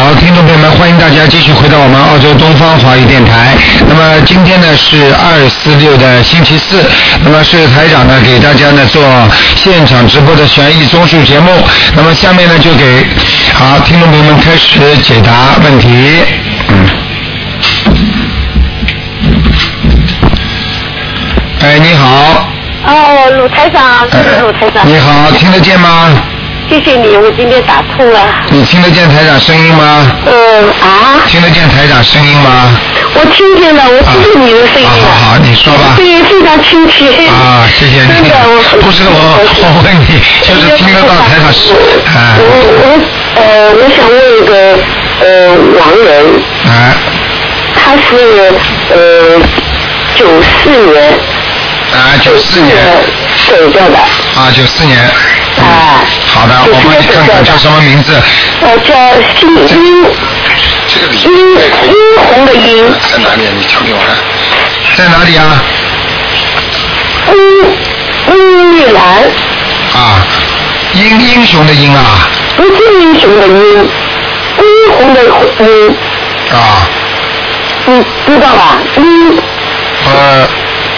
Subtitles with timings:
[0.00, 3.54] 好，听众朋友们，欢迎大家继续回到我们澳洲东方华语电台。
[3.86, 6.82] 那么今天呢是二四六的星期四，
[7.22, 9.02] 那么是台长呢给大家呢做
[9.56, 11.52] 现场直播的悬疑综述节目。
[11.94, 13.04] 那么下面呢就给
[13.52, 15.88] 好听众朋友们开始解答问题。
[16.68, 16.88] 嗯。
[21.60, 22.48] 哎，你好。
[22.86, 24.06] 哦，鲁台长，
[24.40, 24.88] 鲁台长。
[24.88, 26.08] 你好，听得见吗？
[26.70, 28.20] 谢谢你，我今天打通了。
[28.48, 30.06] 你听得见台长声音吗？
[30.24, 31.18] 嗯啊。
[31.26, 32.70] 听得见台长声音吗？
[33.12, 35.10] 我听见了，我听见你的声音了。
[35.10, 35.96] 好好，你说吧。
[35.96, 37.26] 声音非常亲切。
[37.26, 38.06] 啊，谢谢你。
[38.06, 41.74] 真的，我不是我，我问你，就是听得到台长声。
[42.06, 42.38] 啊。
[42.38, 42.46] 我
[42.78, 42.86] 我
[43.34, 44.78] 呃，我想问一个
[45.26, 46.08] 呃亡人。
[46.70, 46.94] 啊。
[47.74, 48.54] 他是
[48.94, 49.42] 呃
[50.14, 51.18] 九四年。
[51.90, 52.78] 啊，九四年。
[53.48, 53.96] 走掉的。
[54.38, 55.10] 啊，九四年。
[55.70, 56.04] 啊。
[56.32, 58.14] 好的，我帮你看看叫什么名字。
[58.62, 58.94] 呃，叫
[59.38, 60.04] 姓殷。
[61.12, 62.84] 殷殷红的殷。
[63.10, 63.42] 在哪里？
[63.56, 64.16] 你讲给我看。
[64.96, 65.62] 在哪里啊？
[67.28, 67.34] 殷
[68.34, 69.02] 殷玉兰。
[69.94, 70.26] 啊，
[70.94, 72.28] 英英雄的英啊。
[72.56, 73.88] 不是英雄的英，
[74.58, 75.96] 殷红的殷。
[76.50, 76.88] 啊。
[77.86, 78.76] 你知道吧？
[78.96, 79.38] 殷。
[80.06, 80.48] 呃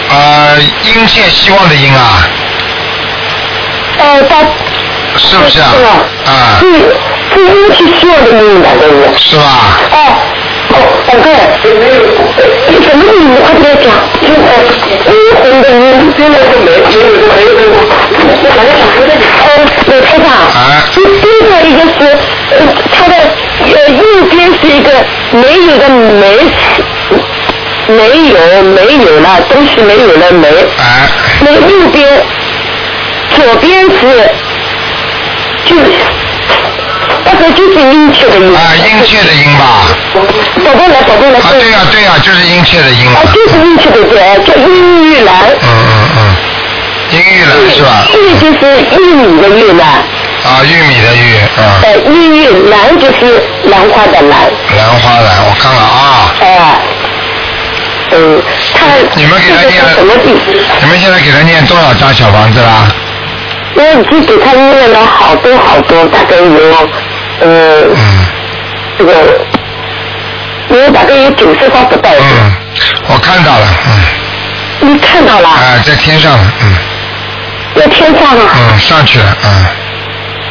[0.09, 2.27] 呃，殷切希望的殷啊。
[3.99, 4.43] 呃，他。
[5.17, 5.67] 是不是啊？
[6.25, 6.29] 啊。
[6.59, 6.61] 是
[7.33, 8.93] 是殷切希望的殷两个人。
[9.17, 9.41] 是吧？
[9.91, 9.95] 哦，
[10.69, 10.75] 哦，
[11.07, 11.25] 宝贝，
[12.69, 13.35] 你什么名字？
[13.41, 13.85] 快点讲。
[14.23, 14.25] 殷
[15.35, 15.75] 红的殷，
[16.17, 17.69] 现在是没没有没有没有。
[18.41, 19.19] 我好像想说这里。
[19.43, 19.49] 哦，
[19.87, 20.25] 老太长。
[20.31, 20.57] 啊。
[20.93, 21.99] 第一个是，
[22.51, 22.53] 呃，
[22.91, 23.13] 它的
[23.59, 24.89] 呃右边是一个
[25.31, 26.23] 没有的没，
[27.87, 30.47] 没有没有了东西没有了没。
[30.77, 30.81] 啊。
[31.41, 32.23] 那个右边，
[33.35, 34.29] 左边是，
[35.73, 35.91] 就是。
[37.25, 38.55] 那个就是殷切的殷。
[38.55, 39.87] 啊，殷切的殷吧。
[40.13, 41.39] 宝贝来，宝贝来。
[41.39, 43.07] 啊，对呀对呀，就是殷切的殷。
[43.09, 45.33] 啊，就是殷切的对，叫殷玉兰。
[45.61, 46.19] 嗯嗯嗯，
[47.11, 48.05] 殷玉兰是吧？
[48.13, 48.61] 玉就是
[48.99, 49.87] 玉米的玉兰。
[50.43, 51.81] 啊，玉米的玉，啊。
[51.83, 54.51] 呃，玉玉兰就是兰花的兰。
[54.77, 56.33] 兰花兰，我看看啊。
[56.41, 56.45] 哎。
[58.11, 58.41] 嗯，
[58.75, 58.85] 他。
[59.15, 60.29] 你们给他念了什么地？
[60.81, 62.87] 你们现在给他念多少张小房子啦？
[63.75, 66.89] 我已经给他念了好多好多，大概有
[67.41, 68.25] 呃，嗯
[68.97, 69.13] 这个
[70.69, 72.09] 有大概有九十张不到。
[72.11, 72.53] 嗯，
[73.07, 73.89] 我看到了，嗯。
[74.81, 75.49] 你看到了？
[75.49, 76.75] 啊，在天上了，嗯。
[77.75, 78.45] 在天上了。
[78.55, 79.65] 嗯，上去了，嗯。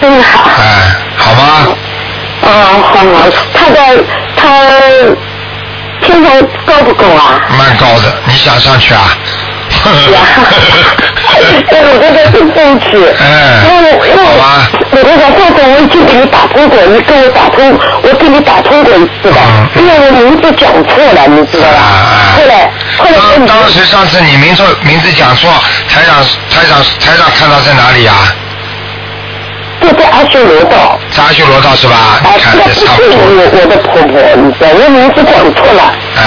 [0.01, 0.51] 真好。
[0.59, 1.77] 哎，好吗。
[2.43, 2.49] 啊，
[2.83, 3.97] 好好，他在
[4.37, 4.69] 他
[6.03, 6.33] 天上
[6.67, 7.41] 高不高啊？
[7.57, 9.17] 蛮高的，你想上去啊？
[10.13, 10.19] 呀，
[11.71, 12.85] 我这个是争取。
[13.21, 13.23] 哎。
[13.69, 21.79] 因为因为好吧我这个上次我已经给你打通过，你跟我打通，我给你打通过一次的嗯，因为我名字讲错了，你知道吧？
[21.79, 25.51] 啊后来后来我当当时上次你名错名字讲错，
[25.89, 28.13] 台长台长台长看到在哪里呀、
[29.81, 30.99] 就在阿修罗道。
[31.11, 31.97] 在阿修罗道是吧？
[32.25, 33.17] 啊，你看那不是这差不多。
[33.17, 36.23] 我我的婆婆，你知道，我名字讲错了，哎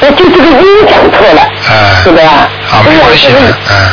[0.00, 2.48] 我就这个音讲错了，哎是吧？
[2.66, 3.38] 好没关系的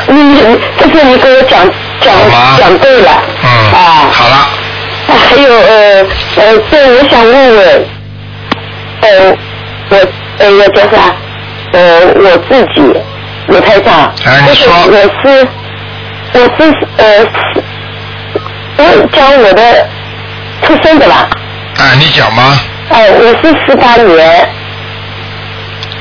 [0.08, 1.60] 嗯你你这次你给我讲
[2.02, 2.14] 讲
[2.58, 3.12] 讲对了，
[3.44, 4.36] 嗯，啊，好了，
[5.08, 6.06] 啊还有呃
[6.38, 7.86] 呃，对，我想问问，
[9.02, 9.38] 呃，
[9.90, 9.98] 我
[10.40, 11.16] 呃我叫啥？
[11.72, 12.82] 呃，我自己，
[13.48, 15.48] 卢台长，就是哎你说我是
[16.34, 17.64] 我是呃是，
[18.78, 19.88] 我讲我的
[20.62, 21.28] 出生的啦。
[21.80, 22.58] 哎，你讲吗，
[22.90, 24.50] 哎，我是四八年，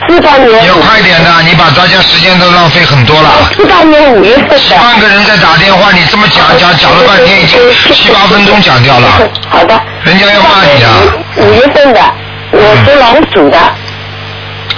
[0.09, 3.31] 四八年你要快点的，你把大家时间都浪费很多了。
[3.56, 4.59] 四八年五月份的。
[4.59, 7.59] 十万个人在打电话，你这么讲讲讲了半天，已经
[7.92, 9.09] 七八分钟讲掉了，
[9.48, 9.81] 好的。
[10.04, 10.91] 人家要骂你啊！
[11.37, 12.00] 五月份的，
[12.53, 13.59] 我属老鼠的，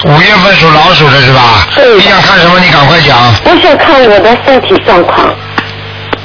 [0.04, 1.66] 五月份属老鼠的是吧？
[1.75, 2.60] 对你想看什么？
[2.60, 3.19] 你赶快讲。
[3.44, 5.34] 我想看我的身体状况。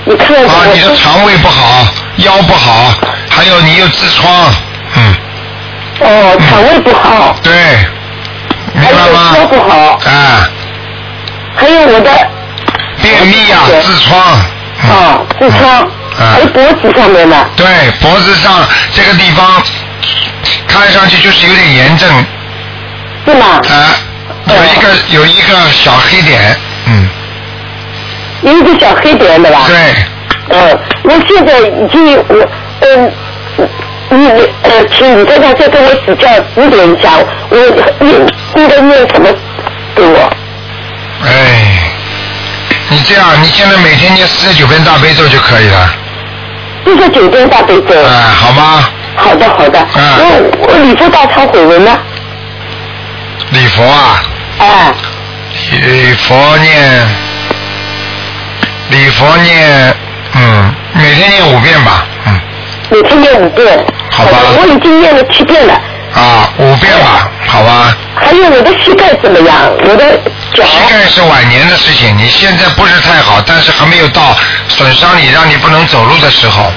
[0.05, 1.85] 你看看啊，你的肠胃不好，
[2.17, 2.93] 腰不好，
[3.29, 4.31] 还有你有痔疮，
[4.95, 5.15] 嗯，
[6.01, 8.00] 哦，肠胃不好，对，明
[8.75, 9.45] 还有白吗腰？
[9.47, 10.11] 不好，哎，
[11.55, 12.11] 还有我的
[13.01, 14.19] 便秘呀、对痔疮。
[14.83, 17.65] 嗯哦痔疮，啊还有脖子上面的，对，
[17.99, 19.61] 脖子上这个地方
[20.67, 22.09] 看上去就是有点炎症，
[23.25, 23.61] 是吗？
[23.69, 23.73] 啊，
[24.47, 26.57] 有一个有一个小黑点，
[26.87, 27.07] 嗯，
[28.41, 29.65] 有一个小黑点的吧？
[29.67, 29.77] 对，
[30.49, 32.47] 嗯，我现在已经我
[32.81, 33.11] 嗯。
[34.11, 37.11] 你你呃，请你在这再跟我指教指点一下，
[37.49, 37.57] 我
[38.05, 39.29] 应应该念什么
[39.95, 40.29] 给我？
[41.23, 41.29] 哎，
[42.89, 45.89] 你这样，你现在每天念四十九遍大悲咒就可以了，
[46.85, 47.95] 四十九遍大悲咒。
[48.03, 48.83] 哎，好吗？
[49.15, 49.79] 好好的好的。
[49.95, 51.97] 嗯我我礼佛大忏悔文呢？
[53.51, 54.21] 礼佛啊，
[54.59, 54.93] 哎，
[55.71, 57.07] 礼佛念，
[58.89, 59.95] 礼佛念，
[60.33, 62.39] 嗯，每天念五遍吧，嗯，
[62.89, 63.85] 每天念五遍。
[64.11, 65.73] 好吧我已经念了七遍了。
[66.13, 67.95] 啊，五遍吧，好吧。
[68.13, 69.55] 还有我的膝盖怎么样？
[69.87, 70.17] 我的
[70.53, 70.61] 脚。
[70.65, 74.35] 膝盖是晚年的事情，你现在不是太好，但是还没有到
[74.67, 76.69] 损伤你让你不能走路的时候，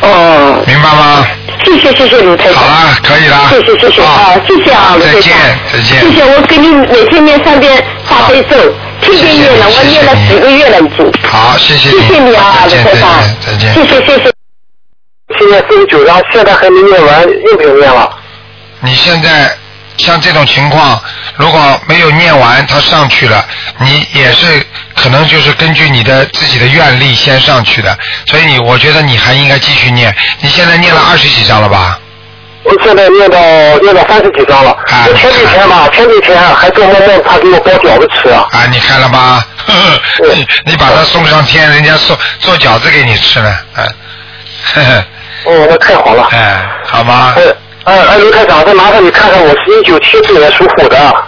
[0.00, 1.26] 哦，明白吗？
[1.64, 2.54] 谢谢谢谢卢台长。
[2.54, 3.36] 好了，可以了。
[3.50, 5.14] 谢谢谢谢啊，谢谢啊，卢台长。
[5.14, 5.34] 再见
[5.70, 8.56] 再见谢谢，我给你每天念三遍大悲咒，
[9.02, 11.12] 天天念了，我念了几个月了已经。
[11.30, 12.00] 好，谢谢你。
[12.00, 13.36] 谢谢你啊，再见，再卢台长见，。
[13.46, 13.74] 再见。
[13.74, 14.31] 谢谢谢谢。
[15.42, 18.08] 现在四十九章，现在还没念完，又没有念了。
[18.80, 19.52] 你现在
[19.98, 21.02] 像这种情况，
[21.36, 23.44] 如果没有念完，他上去了，
[23.78, 30.14] 你也是可能就是根据你的自己的愿力先上去的，所以你我觉得你还应该继续念。
[30.40, 31.98] 你现在念了二十几章了吧？
[32.64, 33.40] 我现在念到
[33.82, 34.70] 念到三十几章了。
[34.70, 38.46] 啊我前几天吧，前几天还做梦梦他给我包饺子吃啊。
[38.52, 39.44] 啊，你看了吗？
[39.66, 43.82] 呵呵你你把他送上天，人家送做饺子给你吃呢，啊，
[44.74, 45.04] 呵 呵
[45.44, 46.28] 哦，那太好了。
[46.32, 47.34] 哎，好吗？
[47.36, 47.42] 哎
[47.84, 51.24] 哎哎，卢台长，再麻烦你看看，我是一九七四年属虎的。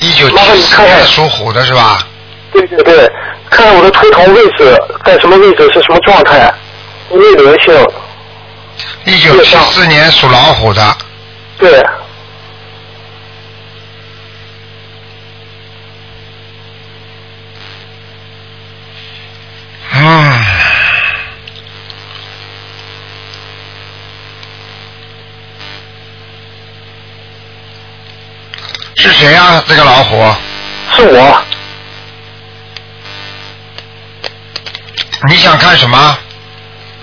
[0.00, 1.98] 一九七四年属虎的是吧？
[2.52, 3.12] 对对对，
[3.50, 6.52] 看看我的秃头位置在什么位置，是什么状态，
[7.10, 7.74] 有没有灵性？
[9.04, 10.96] 一九七四年属老虎的，
[11.58, 11.86] 对，
[19.92, 20.44] 嗯。
[28.96, 30.22] 是谁呀、这个老虎？
[30.94, 31.42] 是我。
[35.26, 36.18] 你想看什么？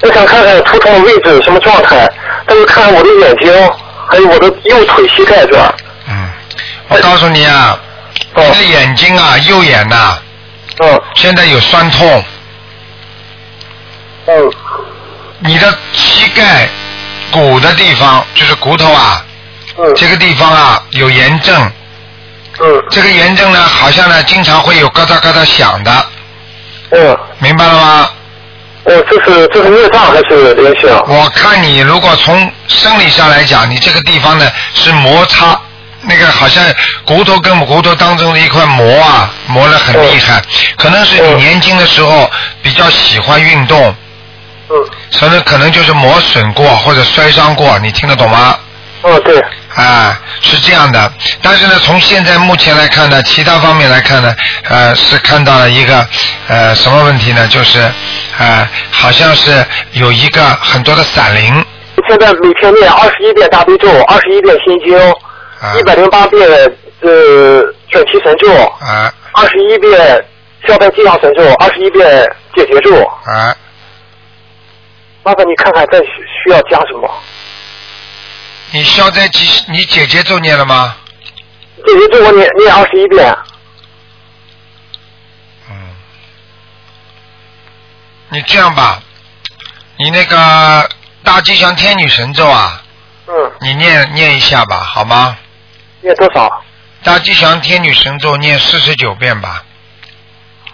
[0.01, 2.07] 我想看看图腾的位置什么状态，
[2.47, 3.71] 再就看看我的眼睛，
[4.07, 5.73] 还有我的右腿膝盖这儿。
[6.07, 6.29] 嗯，
[6.89, 7.79] 我告诉你啊，
[8.35, 10.19] 你哦的眼睛啊，右眼呐、
[10.77, 12.23] 嗯现在有酸痛，
[14.27, 14.51] 嗯
[15.39, 16.69] 你的膝盖
[17.31, 19.25] 骨的地方，就是骨头啊，
[19.79, 21.71] 嗯这个地方啊有炎症，
[22.61, 22.83] 嗯。
[22.89, 26.05] 这个炎症呢，好像呢经常会有嘎哒嘎哒响的，
[26.91, 28.09] 嗯，明白了吗？
[28.83, 30.89] 哦，这是这是孽障还是灵性？
[31.07, 35.59] 我看你如果从生理上来讲，你这个地方呢是摩擦，
[36.01, 36.63] 那个好像
[37.05, 40.41] 骨头跟骨头当中的一块膜啊，磨得很厉害，
[40.77, 42.29] 可能是你嗯年轻的时候
[42.63, 43.95] 比较喜欢运动，
[44.69, 44.75] 嗯。
[45.11, 48.57] 所以可能就是磨损过或者摔伤过，你听得懂吗？
[49.03, 49.35] 哦对，
[49.75, 54.35] 啊，是这样的，但是呢，从现在目前来看呢，其他方面来看呢，
[54.69, 56.05] 呃，是看到了一个
[56.47, 57.47] 呃什么问题呢？
[57.47, 57.79] 就是
[58.37, 61.65] 呃，好像是有一个很多的散灵，
[62.07, 64.97] 现在每天念二十一遍大悲咒，二十一遍心经，
[65.61, 66.45] 啊一百零八遍
[66.99, 67.09] 呃
[67.89, 70.25] 准提神咒，啊二十一遍
[70.67, 73.01] 消灾吉祥神咒，二十一遍解结咒。
[73.25, 73.55] 啊，
[75.23, 76.07] 麻烦你看看再需
[76.43, 77.09] 需要加什么？
[78.73, 80.95] 你消灾吉，你姐姐咒念了吗？
[81.85, 83.37] 姐姐咒我念念二十一遍。
[85.69, 85.75] 嗯，
[88.29, 89.01] 你这样吧，
[89.97, 90.89] 你那个
[91.23, 92.81] 大吉祥天女神咒啊，
[93.27, 95.37] 嗯，你念念一下吧，好吗？
[95.99, 96.63] 念多少？
[97.03, 99.65] 大吉祥天女神咒念四十九遍吧。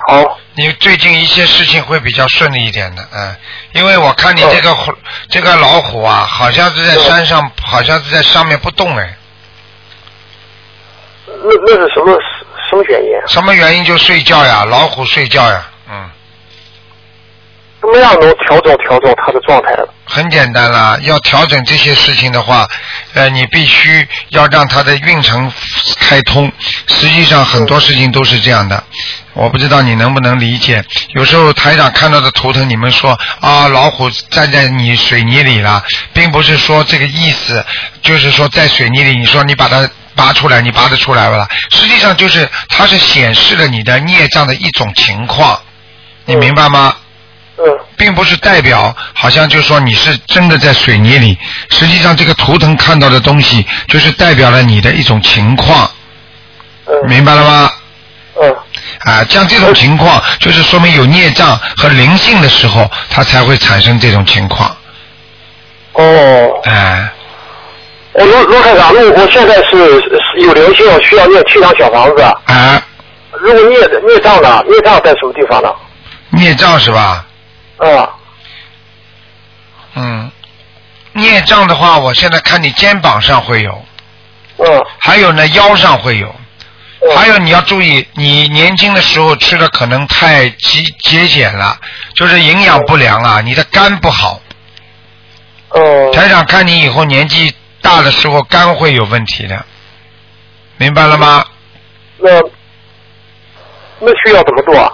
[0.07, 0.37] 好。
[0.57, 3.35] 你最近一些事情会比较顺利一点的，嗯，
[3.73, 4.91] 因为我看你这个虎、
[5.29, 9.15] 这个老虎啊，好像是在山上，好像是在上面不动哎，
[11.27, 11.33] 那
[11.67, 12.17] 那是什么
[12.69, 13.27] 什么原因？
[13.27, 14.65] 什么原因就睡觉呀？
[14.65, 15.76] 老虎睡觉呀，嗯，
[17.79, 19.69] 怎么样能调整调整他的状态？
[20.05, 22.67] 很简单啦，要调整这些事情的话，
[23.13, 25.51] 呃，你必须要让它的运程
[25.99, 26.51] 开通。
[26.87, 28.83] 实际上很多事情都是这样的，
[29.33, 30.83] 我不知道你能不能理解。
[31.13, 37.63] 有时候台长看到的图腾，你们说啊，老虎站在你水泥里了，并不是说这个意思，
[38.01, 41.47] 就是说在水泥里，你说你把它拔出来，你拔得出来不啦？
[41.69, 45.59] 实际上就是它是显示了你的孽障的一种情况，
[46.25, 46.95] 你明白吗？
[47.97, 51.37] 并不是代表好像就说你是真的在水泥里，
[51.69, 55.89] 实际上这个图腾看到的东西就是代表了你的一种情况，
[56.85, 57.71] 嗯明白了吗？
[58.39, 58.55] 嗯
[59.05, 64.69] 啊，像这种情况就是说明有孽障和灵性的时候，它才会产生这种情况。
[65.93, 67.09] 哦，哎，
[68.13, 72.21] 我卢卢台长，如果我现在是是有灵性，需要念七张小房子。
[72.21, 72.79] 啊，
[73.41, 74.63] 如果孽孽障呢？
[74.69, 75.69] 孽障在什么地方呢？
[76.29, 77.25] 孽障是吧？
[77.77, 78.09] 啊，
[79.95, 80.31] 嗯，
[81.13, 83.85] 孽孽障的话，我现在看你肩膀上会有，
[84.57, 84.65] 嗯
[84.99, 86.27] 还有呢腰上会有，
[87.01, 91.77] 嗯还有你要注意，你年轻的时候吃的可能太节节俭了，
[92.15, 94.41] 就是营养不良啊，你的肝不好。
[95.69, 99.65] 嗯台长看你以后年纪大的时候肝会有问题的，
[100.77, 101.45] 明白了吗？
[102.17, 102.31] 那
[103.99, 104.91] 那需要怎么做啊？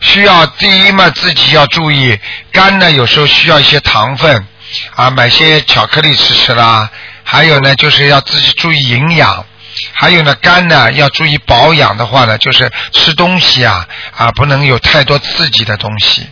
[0.00, 2.18] 需要第一嘛，自己要注意
[2.52, 4.46] 肝呢，有时候需要一些糖分
[4.94, 6.88] 啊，买些巧克力吃吃啦。
[7.24, 9.44] 还有呢，就是要自己注意营养。
[9.92, 13.86] 还有呢，肝呢要注意保养的话呢，就是吃东西啊
[14.16, 16.26] 啊，不能有太多刺激的东西。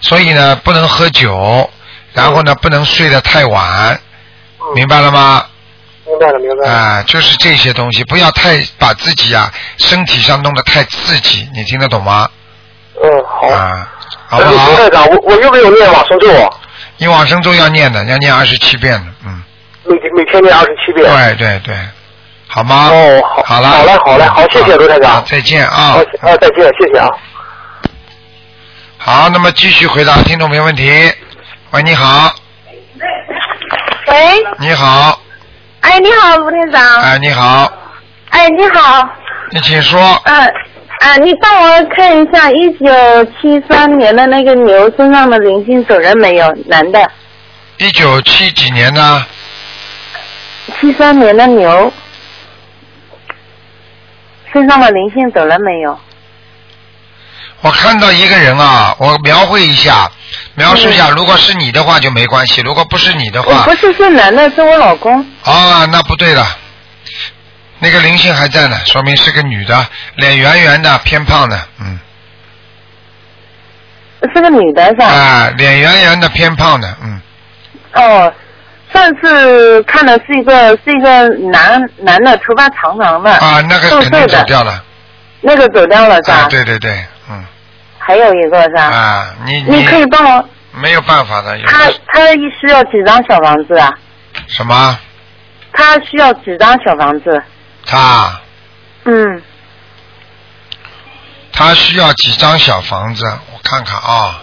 [0.00, 1.70] 所以呢，不能喝酒，
[2.12, 4.00] 然后呢，不能睡得太晚，
[4.74, 5.46] 明白了吗？
[6.06, 6.72] 明白了，明白了。
[6.72, 12.28] 啊，就是这些东西，不要太把自己啊身体上弄得太刺激，你听得懂吗？
[13.02, 13.48] 嗯，好。
[13.48, 13.88] 啊，
[14.28, 14.70] 好那不好？
[14.70, 16.50] 卢台长，我我有没有念往生咒啊？
[16.98, 19.42] 你往生咒要念的，要念二十七遍的，嗯，
[19.84, 21.06] 每每天念二十七遍。
[21.06, 21.76] 对对对，
[22.48, 22.88] 好吗？
[22.90, 25.24] 哦，好，好了，好嘞，好嘞，好，谢谢卢台长。
[25.24, 25.98] 再见啊好，。
[26.28, 27.08] 啊，再见，谢谢啊。
[28.98, 30.90] 好，那么继续回答听众朋友问题。
[31.70, 32.32] 喂，你好，
[34.08, 35.20] 喂，你好，
[35.82, 36.82] 哎，你好，卢店长。
[37.02, 37.72] 哎，你好，
[38.30, 39.08] 哎，你好，
[39.52, 40.00] 你请说。
[40.24, 40.52] 嗯、
[41.00, 46.52] 啊，你帮我看一下一九七三年的那个牛身上的灵性走人没有？
[46.66, 47.10] 男的，
[47.78, 49.24] 一九七几年呢？
[50.80, 51.92] 七三年的牛
[54.52, 55.98] 身上的灵性走了没有？
[57.60, 60.10] 我看到一个人啊，我描绘一下，
[60.54, 61.10] 描述一下。
[61.10, 65.24] 如果是你的话就没关系，如果不是你的话我不，是是男的，是我老公。
[65.42, 66.44] 啊，那不对了。
[67.80, 71.98] 那个灵性还在呢，说明是个女的，脸圆圆的，偏胖的，嗯，
[74.34, 75.06] 是个女的是吧？
[75.06, 77.20] 啊，脸圆圆的，偏胖的，嗯，
[77.94, 78.32] 哦，
[78.92, 84.82] 上次看的是一个是一个男男的，头发长长的，啊，那个肯定，走掉了，
[85.40, 86.38] 那个走掉了是吧？
[86.38, 87.44] 啊，对对对，嗯，
[87.98, 88.82] 还有一个是吧？
[88.82, 92.26] 啊，你你可以帮我，没有办法的，有他的他
[92.60, 93.92] 需要几张小房子啊？
[94.48, 94.98] 什么？
[95.72, 97.40] 他需要几张小房子？
[97.88, 98.40] 他。
[99.04, 99.42] 嗯，
[101.52, 103.24] 他需要几张小房子？
[103.52, 104.42] 我看看啊，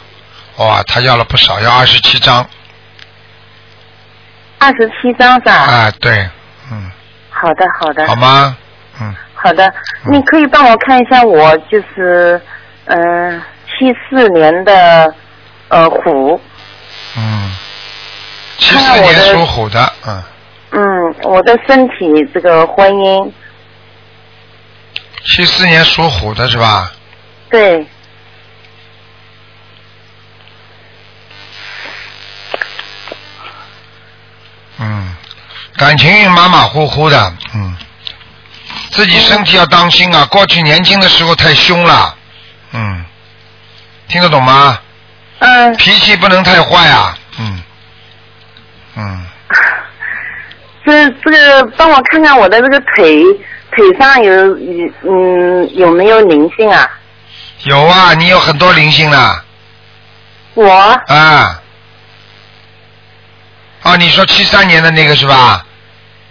[0.58, 2.46] 哇，他要了不少，要二十七张，
[4.58, 5.54] 二十七张是吧？
[5.54, 6.30] 啊，对，
[6.72, 6.92] 嗯，
[7.30, 8.08] 好的好的。
[8.08, 8.58] 好吗？
[9.00, 9.72] 嗯，好的，
[10.10, 12.42] 你可以帮我看一下我就是
[12.86, 15.14] 嗯七四年的
[15.68, 16.42] 呃虎，
[17.18, 17.56] 嗯，
[18.58, 20.24] 七四年属虎的，嗯，
[20.72, 21.94] 嗯，我的身体
[22.34, 23.32] 这个婚姻
[25.26, 26.92] 七四年属虎的是吧？
[27.50, 27.86] 对
[34.78, 35.16] 嗯，
[35.78, 37.78] 感情运马马虎虎的，嗯，
[38.92, 40.26] 自己身体要当心啊！
[40.26, 42.16] 过去年轻的时候太凶了，
[42.72, 43.06] 嗯，
[44.08, 44.80] 听得懂吗？
[45.40, 47.64] 嗯脾气不能太坏啊，嗯，
[48.96, 49.26] 嗯，
[50.86, 53.24] 这这个帮我看看我的这个腿
[53.72, 56.90] 腿上有有嗯有没有灵性啊？
[57.64, 59.44] 有啊，你有很多灵性了
[60.54, 60.70] 我
[61.08, 61.62] 啊。
[63.82, 65.66] 哦，你说七三年的那个是吧？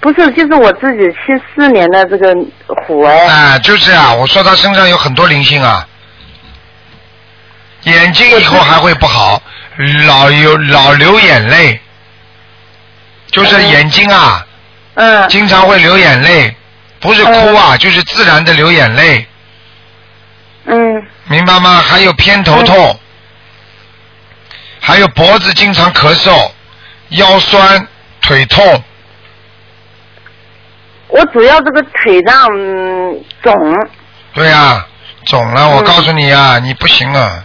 [0.01, 2.35] 不是，就是我自己七四年的这个
[2.67, 3.27] 虎哎。
[3.27, 5.87] 啊，就是啊，我说他身上有很多灵性啊，
[7.85, 9.43] 眼睛以后还会不好，
[10.07, 11.81] 老有老流眼泪，
[13.35, 14.47] 就是眼睛啊，
[14.95, 16.55] 嗯经常会流眼泪，
[17.01, 19.27] 不是哭啊，就是自然的流眼泪，
[20.67, 21.07] 嗯。
[21.27, 21.83] 明白吗？
[21.85, 23.01] 还有偏头痛，
[24.79, 26.51] 还有脖子经常咳嗽，
[27.09, 27.89] 腰酸
[28.21, 28.83] 腿痛，
[31.09, 33.55] 我主要这个腿上嗯肿，
[34.35, 34.87] 对啊，
[35.25, 37.43] 肿了，我嗯告诉你啊，你不行啊，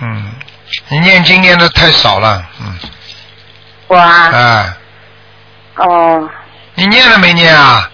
[0.00, 0.32] 嗯，
[0.88, 2.74] 你念经念的太少了，嗯，
[3.88, 4.66] 我啊哎，
[5.76, 6.28] 哦，
[6.74, 7.90] 你念了没念啊？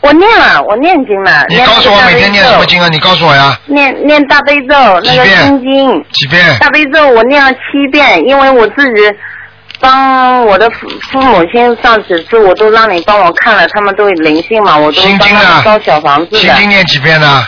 [0.00, 1.46] 我念了，我念经了。
[1.48, 2.86] 你告诉我每天念什么经啊？
[2.86, 2.88] 啊？
[2.90, 6.58] 你告诉我呀，念念大悲咒，那个心经，几遍？
[6.58, 7.58] 大悲咒我念了七
[7.90, 9.00] 遍，因为我自己
[9.80, 16.38] 帮我的父父母亲上几次，我都让你帮我看了，他们都有灵性嘛，我都帮心经啊他们烧小房子的。
[16.38, 17.46] 心经念几遍呢？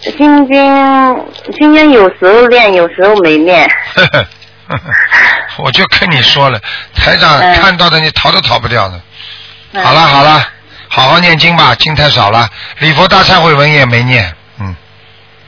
[0.00, 1.24] 心经，
[1.58, 3.70] 心经有时候念，有时候没念。
[5.58, 6.60] 我就跟你说了，
[6.94, 9.00] 台长嗯看到的你逃都逃不掉的。
[9.72, 10.48] 嗯好了好了，
[10.88, 14.74] 好好念经吧，经太少了，礼佛大忏悔文也没念，嗯，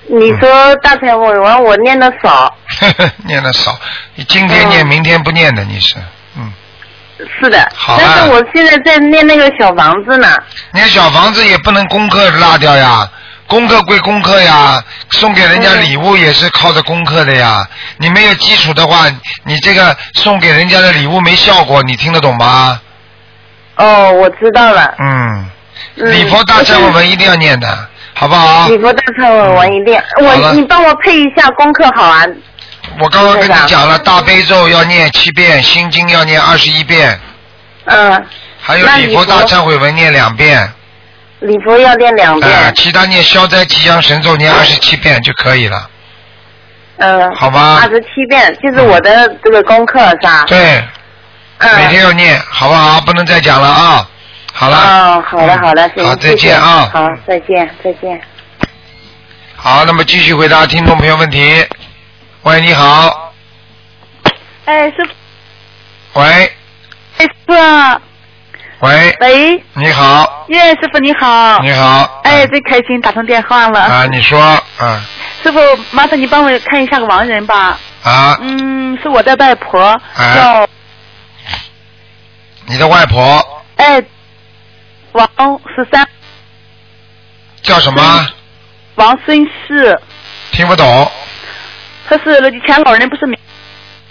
[0.08, 2.52] 你说大忏悔文我念的少，
[3.24, 3.78] 念的少，
[4.16, 5.94] 你今天念，嗯明天不念的，你是，
[6.36, 6.52] 嗯，
[7.40, 7.70] 是的。
[7.72, 10.36] 好但是我现在在念那个小房子呢。
[10.72, 13.08] 念小房子也不能功课落掉呀，
[13.48, 17.66] 功课归功课呀，送给人家礼物也是靠着功课的呀。
[17.98, 19.06] 你没有基础的话，
[19.44, 22.80] 你这个送给人家的礼物没效果，你听得懂吗？
[23.76, 24.94] 哦，我知道了。
[24.98, 25.50] 嗯，
[25.96, 28.68] 嗯礼佛大忏悔文一定要念的，好不好？
[28.68, 32.24] 礼佛大忏悔文一定，我你帮我配一下功课好啊。
[32.98, 37.20] 我刚刚跟你讲了，大悲咒要念七遍，心经要念二十一遍，
[37.84, 38.26] 嗯，
[38.60, 40.72] 还有礼佛礼佛大忏悔文念两遍，
[41.40, 42.74] 礼佛要念两啊、遍。
[42.74, 45.90] 其他念消灾吉祥神咒念二十七遍就可以了，
[46.98, 47.34] 嗯。
[47.34, 50.44] 好吧二十七遍，就是我的这个功课是吧？
[50.46, 50.82] 对，
[51.58, 51.76] 嗯。
[51.76, 53.00] 每天要念，好不好？
[53.02, 54.08] 不能再讲了啊！
[54.52, 56.88] 好了，哦，好的好的，行，好，再见啊！
[56.90, 58.18] 好，再见再见。
[59.54, 61.62] 好，那么继续回答听众朋友问题。
[62.42, 63.34] 喂，你好，
[64.64, 66.26] 哎，师傅，喂，
[67.18, 68.00] 哎，师傅啊，
[68.80, 71.58] 喂，喂，你好，叶师傅你好。
[71.62, 73.80] 你好，哎，真开心打通电话了。
[73.80, 75.02] 啊，你说，啊
[75.42, 75.58] 师傅，
[75.92, 77.78] 麻烦你帮我看一下个亡人吧。
[78.02, 80.68] 啊，嗯，是我的外婆，哎叫。
[82.66, 83.62] 你的外婆？
[83.76, 84.02] 哎。
[85.12, 85.26] 王
[85.74, 86.06] 十三。
[87.62, 88.28] 叫什么？
[88.96, 89.98] 王孙氏，
[90.52, 91.10] 听不懂，
[92.08, 93.38] 他是以前老人不是没，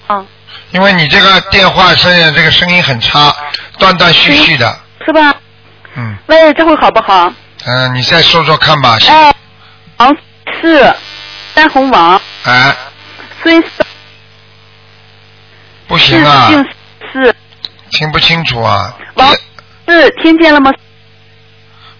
[0.09, 0.25] 嗯，
[0.75, 3.33] 因为你这个电话声音这个声音很差，
[3.79, 5.33] 断断续续的，是吧？
[5.95, 6.17] 嗯。
[6.27, 7.31] 喂，这回好不好？
[7.65, 9.33] 嗯、你再说说看吧，哎，
[9.95, 10.13] 王
[10.61, 10.93] 是，
[11.53, 12.75] 单红王，哎，
[13.41, 13.69] 孙氏
[15.87, 16.65] 不行啊，姓
[17.13, 17.33] 氏，
[17.91, 19.33] 听不清楚啊，王
[19.87, 20.73] 是听见了吗？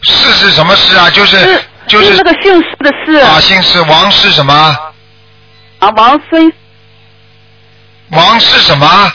[0.02, 1.10] 是是什么事啊？
[1.12, 4.54] 就是是就是那个姓氏的氏啊，姓氏王是什么？
[5.80, 6.52] 啊，王孙
[8.10, 9.14] 王是什么？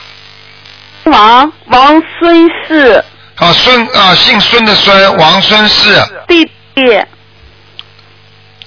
[1.05, 3.03] 王王孙氏
[3.37, 7.03] 啊，孙啊，姓孙的孙，王孙氏，弟弟，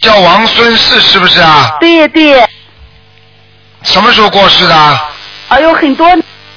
[0.01, 1.77] 叫王孙氏是不是啊？
[1.79, 2.45] 对对，
[3.83, 5.01] 什么时候过世的？
[5.49, 6.09] 哎呦，很多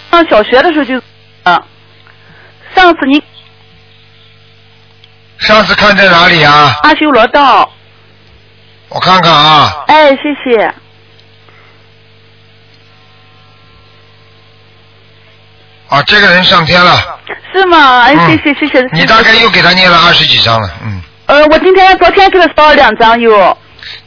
[0.09, 0.99] 上小学的时候就，
[1.43, 1.61] 啊，
[2.75, 3.21] 上次你
[5.37, 6.75] 上次看在哪里啊？
[6.81, 7.71] 阿修罗道，
[8.89, 10.73] 我看看啊，哎，谢谢，
[15.89, 17.17] 啊，这个人上天了，
[17.53, 18.01] 是吗？
[18.01, 18.87] 哎，嗯谢谢谢谢。
[18.93, 23.57] 你大概又给他念了二十几张了，嗯，呃，我今天昨天给他烧了两张又，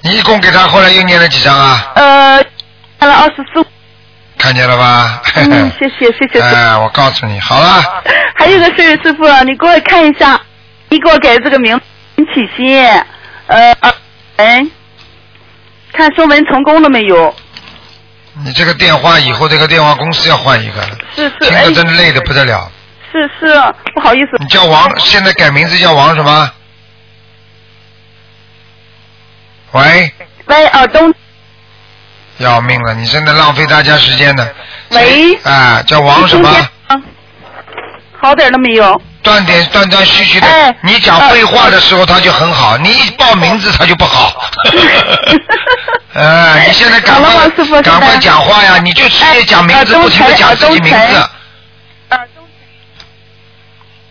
[0.02, 1.92] 你一共给他后来又念了几张啊？
[1.94, 2.44] 呃，
[2.98, 3.64] 看了二十四，
[4.38, 5.22] 看见了吧？
[5.36, 6.40] 嗯， 谢谢谢谢。
[6.40, 7.82] 哎，我告诉你，好了，
[8.34, 10.38] 还有个事儿，师傅，你给我看一下，
[10.90, 11.82] 你给我改这个名字
[12.16, 12.78] 陈启新，
[13.46, 13.74] 呃，
[14.36, 14.66] 哎，
[15.94, 17.34] 看收文成功了没有？
[18.44, 22.70] 你这个电话以后这个电话公司要换一个了，是是，哎听着，真的累的不得了。
[23.12, 23.54] 是是，
[23.94, 26.50] 不好意思，你叫王，现在改名字叫王什么？
[29.72, 30.12] 喂，
[30.46, 31.12] 喂，耳东，
[32.38, 34.48] 要命了，你真的浪费大家时间呢。
[34.90, 36.68] 喂啊，叫王什么？
[38.20, 39.00] 好点了没有？
[39.30, 40.46] 断点断断续续的。
[40.48, 44.50] 哎你讲废话的时候他就很好，你一报名字他就不好。
[46.14, 48.78] 哎，你现在赶快师傅赶快讲话呀！
[48.78, 51.28] 你就直接讲名字，哎不停的讲自己名字。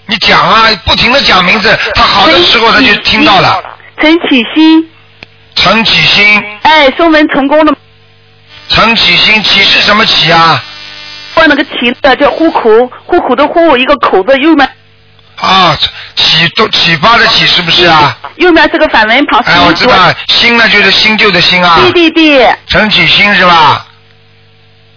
[0.05, 3.61] 你讲啊，不停的讲名字，他好的时候他就听到了。
[4.01, 4.89] 陈启新，
[5.55, 7.73] 陈启新，哎，收门成功了，
[8.69, 10.63] 陈启新，启是什么启啊？
[11.35, 12.69] 换了个启的叫户口，
[13.05, 14.69] 户口的户，一个口字，右面
[15.41, 15.77] 啊，
[16.15, 18.15] 启动启发的启是不是啊？
[18.35, 19.93] 右面是个反文旁，哎，我知道，
[20.27, 21.79] 新呢就是新旧的新啊。
[21.79, 23.85] 对对对，陈启新是吧？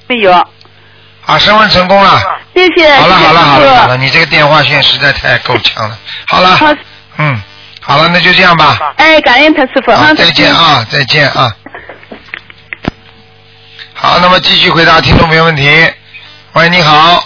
[0.09, 0.33] 没有，
[1.27, 2.21] 啊，升温成功了。
[2.55, 5.97] 谢谢，好了好了好了好了，你这个电话线实在太够呛了。
[6.27, 6.67] 好了，好，
[7.19, 7.41] 嗯，
[7.81, 8.77] 好了，那就这样吧。
[8.97, 11.51] 哎，感恩他师傅，再见啊，再见啊。
[13.95, 15.71] 好，那么继续回答听众朋友问题。
[16.55, 17.25] 喂，你好，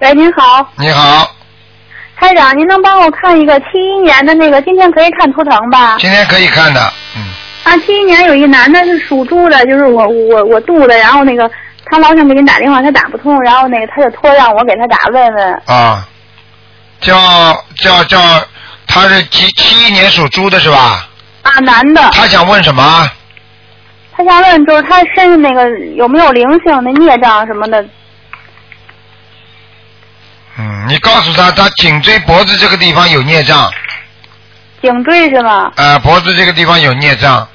[0.00, 1.34] 喂，你好，你好，
[2.16, 4.62] 台长，您能帮我看一个七一年的那个？
[4.62, 5.96] 今天可以看图腾吧？
[5.98, 6.80] 今天可以看的，
[7.16, 7.22] 嗯，
[7.64, 11.50] 啊，七一年有一男的是属猪的，就是我我我度的，然后那个
[11.86, 15.62] 他老想给你打电话，他打不通，然后那个他就托让我给他打问问。
[15.66, 16.06] 啊，
[17.00, 17.14] 叫
[17.76, 18.18] 叫叫，
[18.86, 21.08] 他是七七一年属猪的是吧？
[21.42, 23.10] 啊，男的，他想问什么？
[24.16, 27.84] 他想问就是他身上那个有没有灵性、那孽障什么的？
[30.56, 33.68] 嗯，你告诉他，他颈椎脖子这个地方有孽障，
[34.80, 35.72] 颈椎是吗？
[35.74, 37.48] 呃，脖子这个地方有孽障，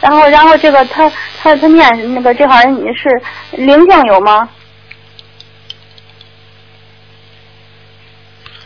[0.00, 1.08] 然后然后这个他
[1.40, 4.48] 他他念那个这行人你是灵性有吗？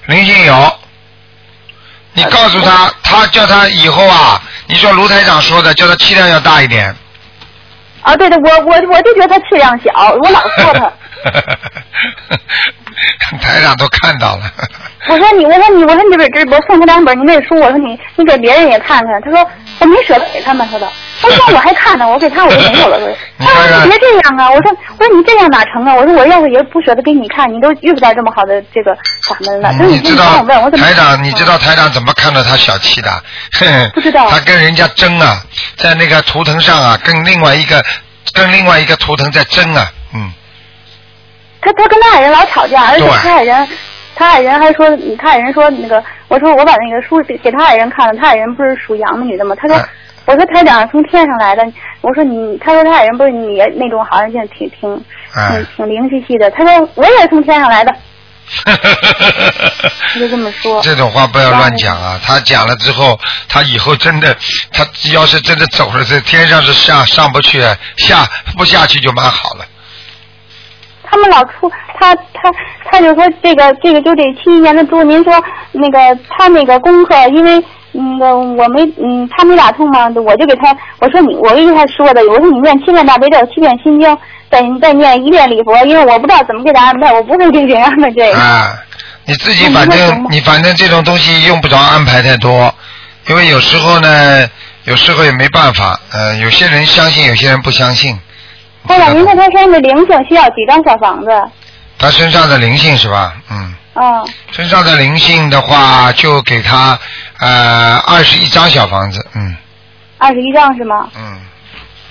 [0.07, 0.79] 灵性有。
[2.15, 6.95] 你告诉他，他叫他以后啊，你说卢台长说的，叫他气量要大一点。
[8.01, 10.91] 啊，对对，我我我就觉得他气量小，我老说他。
[13.41, 14.43] 台长都看到了。
[15.09, 19.21] 我说你，我说你，我说你这这我送他两本你那书，我说你你给别人也看看。
[19.25, 20.89] 他说我没舍得给他们，他说。
[21.21, 22.99] 他说我还看呢，我给他我就没有了。
[23.39, 25.95] 他说你别这样啊，我说我说你这样哪成啊？
[25.95, 28.95] 我说我要是也不舍得给你看，你都遇不到这么好的这个
[29.29, 29.73] 法门了。
[29.87, 33.23] 你知道台长，你知道嗯台长怎么看到他小气的？
[33.95, 35.43] 不知道他跟人家争啊，
[35.77, 37.85] 在那个图腾上啊，跟另外一个
[38.33, 40.33] 跟另外一个图腾在争啊，嗯。
[41.63, 43.69] 他他跟他爱人老吵架，而且他爱人，
[44.15, 44.87] 他爱人还说，
[45.19, 49.55] 他爱人说那个，我说我把那个书给给他爱人看了，他爱人不是属羊的女的吗？
[49.59, 49.85] 他说，哎
[50.25, 51.65] 我说台长从天上来的，
[52.01, 57.93] 我说你，他说他爱人不是你那种好像现在挺挺哎挺挺灵兮兮的，他说我也是从天上来的，
[58.65, 60.81] 他就这么说。
[60.81, 62.21] 这种话不要乱讲啊！
[62.25, 64.33] 他讲了之后，他以后真的，
[64.73, 67.61] 他要是真的走了，这天上是下上不去，
[67.97, 68.25] 下
[68.57, 69.65] 不下去就蛮好了。
[71.13, 71.71] 他们老出
[72.01, 72.51] 他他
[72.91, 75.33] 他就说这个这个就得七一年的猪，您说
[75.73, 84.19] 那个他那个功课，因为那个我没嗯他没打通嘛，我就给他我说你我跟他说的，我说你念七遍大悲咒，七遍心经，
[84.51, 88.39] 再再念一遍礼佛，因为我不知道怎么给他安排，我不会给人安排这个。
[88.39, 88.73] 啊，
[89.27, 92.75] 你自己反正你反正这种东西用不着安排太多，
[93.29, 94.49] 因为有时候呢，
[94.85, 98.19] 有时候也没办法，呃，有些人相信，有些人不相信。
[98.85, 101.29] 后来您说他身上的灵性需要几张小房子？
[101.99, 103.35] 他身上的灵性是吧？
[103.51, 106.99] 嗯，嗯，身上的灵性的话，就给他
[107.39, 109.57] 呃二十一张小房子，嗯
[110.19, 111.09] 二十一张是吗？
[111.17, 111.41] 嗯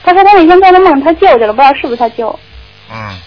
[0.04, 2.40] 他说他那天做的梦他救去了，不知道是不是他救。
[2.92, 3.20] 嗯。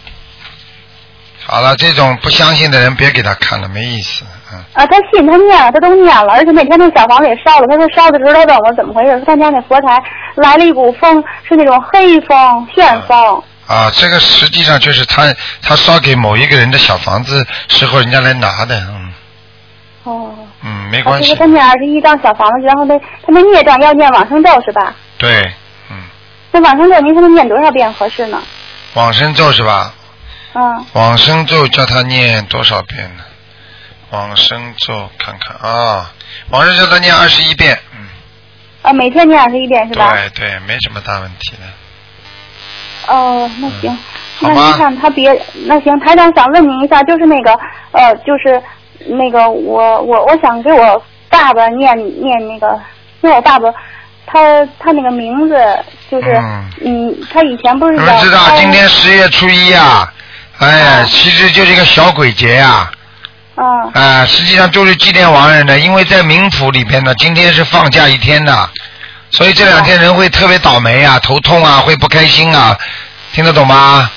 [1.47, 4.25] 好了，这种不相信的人别给他看了，没意思。
[4.55, 7.67] 嗯，啊，他信他念了，他都念了，而且那天那小房子也烧了。
[7.67, 10.03] 他说烧的时候他问我怎么回事，说他家那佛台
[10.37, 13.43] 来了一股风，是那种黑风、旋风。
[13.67, 15.23] 啊，这个实际上就是他
[15.63, 19.13] 他烧给某一个人的小房子时候，人家来拿的，嗯
[20.05, 20.31] 哦，
[20.63, 24.95] 嗯，没啊，关系就是他，念二十一张小房子，然后他他那孽障要念往生咒是吧？
[25.17, 25.41] 对，
[25.91, 25.97] 嗯，
[26.53, 28.43] 那往生咒您说他念多少遍合适呢？
[28.93, 29.95] 往生咒是吧？
[30.53, 33.25] 嗯，往生咒叫他念多少遍呢？
[34.15, 35.57] 往生咒看看。
[35.57, 36.11] 啊，
[36.51, 38.07] 往生咒他念二十一遍，嗯，
[38.83, 40.13] 啊，每天念二十一遍是吧？
[40.13, 43.13] 对对，没什么大问题的。
[43.13, 43.99] 哦，那行，嗯。
[44.41, 45.31] 那您看他别，
[45.67, 47.53] 那行，台长想问您一下，就是那个
[47.93, 48.63] 呃，就是
[49.07, 52.81] 那个我我我想给我爸爸念念那个，
[53.21, 53.69] 因为我爸爸
[54.27, 55.55] 他他那个名字
[56.11, 56.71] 就是嗯。
[56.87, 60.13] 嗯，他以前不是你叫们知道今天十月初一啊，
[60.59, 62.57] 哎呀，啊其实就是一个小鬼节
[63.95, 68.71] 啊，实际上就是祭奠亡人的，因为在冥府里边呢，今天是放假一天的，
[69.31, 72.77] 所以这两天人会特别倒霉啊，头痛啊，会不开心啊，
[73.33, 74.11] 听得懂吗？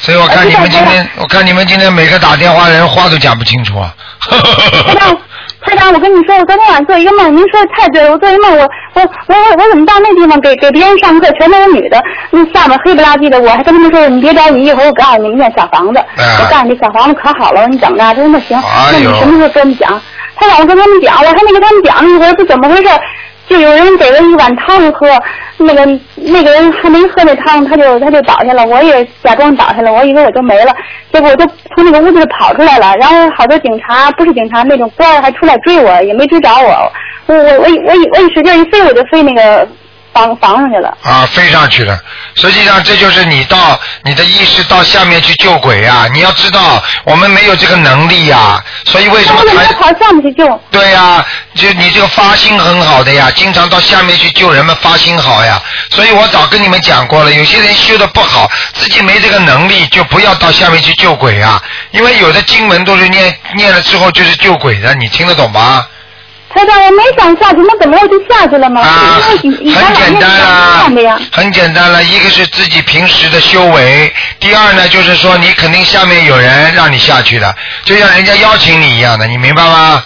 [0.00, 3.94] 所以我看你们今天，我看你们今天每个打电话的人话都讲不清楚啊。
[5.64, 8.10] 台长，我跟你说，我昨天晚上做一个梦，您说的太对了。
[8.12, 8.62] 我做一梦，我
[8.94, 16.00] 我我我我怎么到那地方给给别人上课，全都是女的，那下面黑不拉几的，我还跟他们说，你别着急，一会儿我告诉你们念小房子。
[16.16, 17.98] 哎我告诉你，这小房子可好了，你等着。
[17.98, 20.00] 他说那行，哎那你什么时候跟我们讲？
[20.34, 22.88] 他让我跟他们讲，我还没跟他们讲呢，我说这怎么回事？
[23.52, 25.06] 就有人给了一碗汤喝，
[25.58, 25.86] 那个
[26.16, 30.74] 那个人还没喝那汤，他就他就倒下了，我也假装倒下了，我以为我就没了，
[31.12, 36.90] 结果我就从那个屋子里跑出来了，然后好多警察不是警察那种官还出来追我，也没追着我，
[37.26, 39.68] 我我我我我一使劲一飞我就飞那个
[40.12, 40.96] 房房上去了。
[41.02, 41.98] 啊，飞上去了。
[42.34, 46.06] 实际上，这就是你到你的意识到下面去救鬼啊！
[46.12, 50.62] 你要知道，我们没有这个能力呀、所以为什么台他为什么跑上面去救？
[50.70, 55.60] 对呀、就你这个发心很好的呀，经常到下面去救人们，发心好呀。
[55.90, 61.62] 所以我早跟你们讲过了，有些人修的不好，自己没这个能力，就不要到下面去救鬼啊。
[61.90, 65.86] 因为有的经文都是念念了之后就是救鬼的，你听得懂吗？
[66.54, 68.80] 台长，我没想下去，那怎么我就下去了嘛？
[68.80, 72.02] 啊，很简单啦看的呀。，很简单了。
[72.04, 80.04] 一个是自己平时的修为，第二呢就是说你肯定下面有人让你下去的，就像人家邀请你一样的，你明白吗？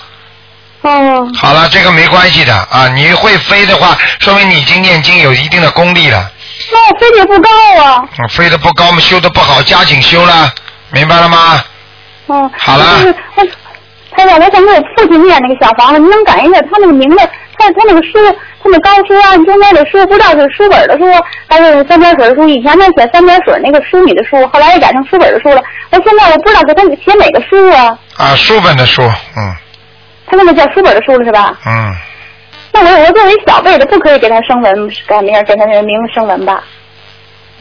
[0.82, 2.87] 哦，好了，这个没关系的啊。
[2.94, 6.30] 你会飞的话，说明你已经念经有一定的功力了。
[6.72, 7.50] 那我飞得不高
[7.82, 8.04] 啊。
[8.18, 10.52] 嗯飞得不高嘛，修得不好，加紧修了，
[10.90, 11.64] 明白了吗？
[12.26, 13.50] 哦，好了就是
[14.24, 17.18] 我，台长，我想给我父亲念那个小房子，您能改一下他那个名字？
[17.59, 18.12] 他他那个书，
[18.62, 21.05] 他那高书啊，中间的书不知道是书本的书
[21.48, 22.46] 还是三点水的书。
[22.46, 25.62] 以前他写三点水那个书米的书，后来也改成书本的书了。
[25.90, 27.98] 我现在我不知道给他写哪个书啊。
[28.16, 29.55] 啊，书本的书，嗯，
[30.26, 31.57] 他那个叫书本的书了是吧？
[31.64, 31.94] 嗯，
[32.72, 36.62] 那我我作为小辈的，不可以给他升文改名，给他的名字升文吧？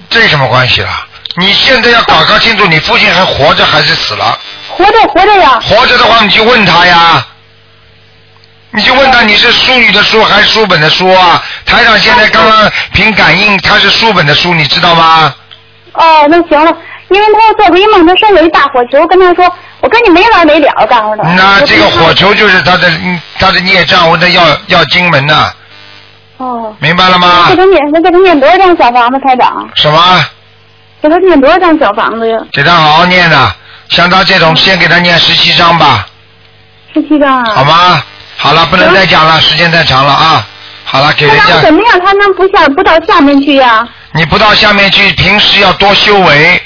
[0.09, 1.07] 这有什么关系啦？
[1.37, 4.37] 你现在要搞搞清楚，你父亲还活着还是死了？
[4.69, 7.25] 活着活着呀，活着的话，你就问他呀，
[8.71, 11.43] 你就问他你是书女的书还是书本的书啊？
[11.65, 15.33] 台长现在刚刚凭感应，他是书本的书，你知道吗？
[15.93, 16.73] 哦，那行了，
[17.09, 21.29] 因为他做过一梦，他说有一大火球，跟他说，我跟你没完没了，告诉他。
[21.33, 25.51] 那这个火球就是他的嗯他的孽障，我得要要金门呐，
[26.37, 27.55] 哦，明白了吗给？
[27.55, 29.69] 他念，那给他念多少张小房子，台长？
[29.75, 30.25] 什么？
[31.07, 32.37] 给他念多少张小房子呀？
[32.51, 33.53] 给他好好念呐，
[33.89, 36.07] 像他这种，先给他念十七张吧，
[36.93, 37.51] 十七张啊。
[37.53, 38.03] 好吗？
[38.37, 40.47] 好了，不能再讲了，时间太长了啊。
[40.83, 41.99] 好了，给人台长怎么样？
[42.03, 46.59] 他能不下不到下面去呀、你不到下面去，平时要多修为，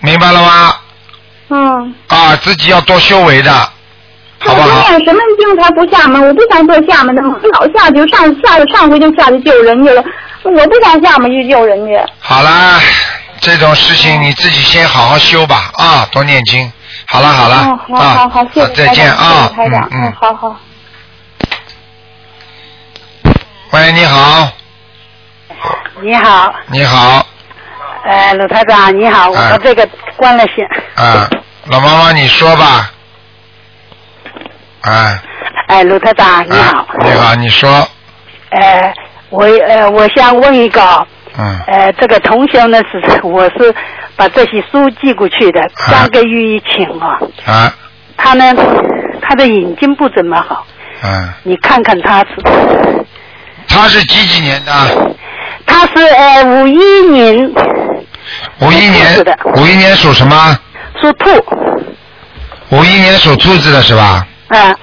[0.00, 0.74] 明白了吗？
[1.50, 1.94] 嗯。
[2.06, 3.52] 啊，自己要多修为的，
[4.38, 4.62] 好不？
[4.62, 6.26] 念什么经他不下门？
[6.26, 10.02] 我不想做下门的，我老下去上下上回就下去救人去了，
[10.44, 11.98] 我不想下门去救人去。
[12.20, 12.78] 好了，
[13.48, 16.70] 这种事情你自己先好好修吧，啊，多念经。
[17.06, 20.12] 好了好了，哦，好啊，好好，谢谢再见啊，嗯嗯。
[20.20, 20.56] 好好。
[23.70, 24.50] 喂，你好，
[26.02, 27.26] 你好，你好，
[28.04, 30.66] 呃，鲁台长，你好，哎我这个关了线。
[30.96, 31.28] 啊，
[31.66, 32.90] 老妈妈你说吧，
[34.82, 35.18] 啊，
[35.68, 36.80] 哎，鲁台长，你好。
[36.80, 37.70] 啊你好，你说，
[38.50, 38.94] 呃，
[39.30, 41.06] 我呃，我想问一个，
[41.38, 43.74] 嗯，呃，这个同学呢是 我是
[44.16, 47.72] 把这些书寄过去的，三个月以前啊，啊，
[48.16, 48.52] 他呢
[49.22, 50.66] 他的眼睛不怎么好，
[51.04, 53.04] 嗯，你看看他是，
[53.68, 54.72] 他是几几年的？
[55.64, 56.78] 他是呃五一
[57.10, 57.36] 年
[58.60, 60.58] 五一年是的，五一年属什么？
[61.00, 61.30] 属兔，
[62.70, 64.26] 五一年属兔子的是吧？
[64.48, 64.74] 啊、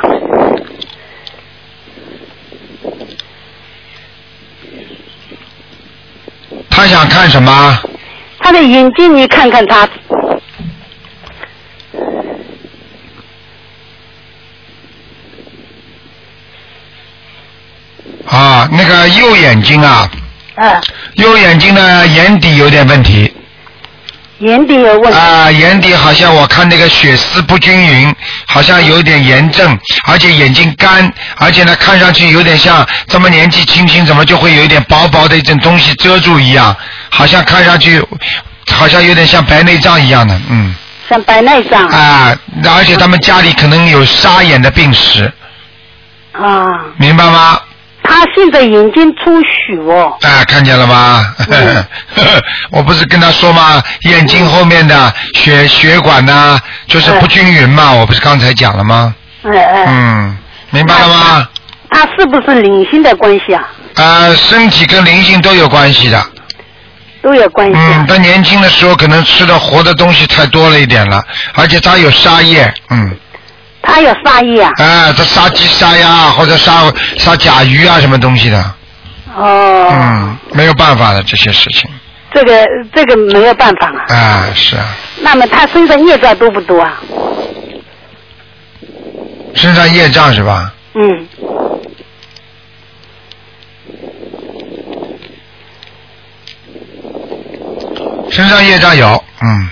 [6.75, 7.79] 他想看什么？
[8.39, 9.89] 他的眼睛你看看他，
[18.27, 20.09] 啊，那个右眼睛啊，
[20.55, 20.81] 嗯、
[21.15, 23.33] 右眼睛的眼底有点问题
[24.39, 28.13] 眼底有问题，啊，眼底好像我看那个血丝不均匀，
[28.45, 36.75] 好像有点炎症，而且眼睛干，而且呢看上去有点像这么年纪轻轻，怎么就会有一点薄薄的一种东西遮住一样，
[37.09, 38.03] 好像看上去
[38.67, 40.75] 好像有点像白内障一样的，嗯，
[41.09, 45.31] 像白内障啊，而且他们家里可能有沙眼的病史，
[46.33, 46.67] 啊。
[46.97, 47.57] 明白吗？
[48.07, 51.25] 他现在眼睛出血哦，啊，看见了吗？
[52.71, 53.81] 我不是跟他说吗？
[54.09, 57.91] 眼睛后面的血血管呐、就是不均匀嘛。
[57.91, 59.13] 我不是刚才讲了吗？
[59.43, 60.37] 哎哎，嗯，
[60.71, 61.49] 明白了吗？
[61.89, 63.63] 他是不是灵性的关系啊？
[63.95, 66.21] 啊，身体跟灵性都有关系的。
[67.21, 68.05] 都有关系嗯啊，。
[68.07, 71.23] 他年轻的时候可能吃的活的东西太多了一点了，
[71.55, 73.17] 而且他有沙叶，嗯，
[73.85, 74.69] 他有杀意啊？
[74.77, 78.59] 啊，他杀鸡杀鸭或者杀杀甲鱼啊什么东西的，
[79.35, 81.89] 哦，嗯，没有办法的这些事情，
[82.33, 84.15] 这个这个没有办法啊。
[84.15, 84.85] 啊，是啊，
[85.21, 86.99] 那么他身上业障多不多啊？
[89.53, 90.73] 身上业障是吧？
[90.95, 91.27] 嗯，
[98.29, 99.69] 身上业障有，嗯，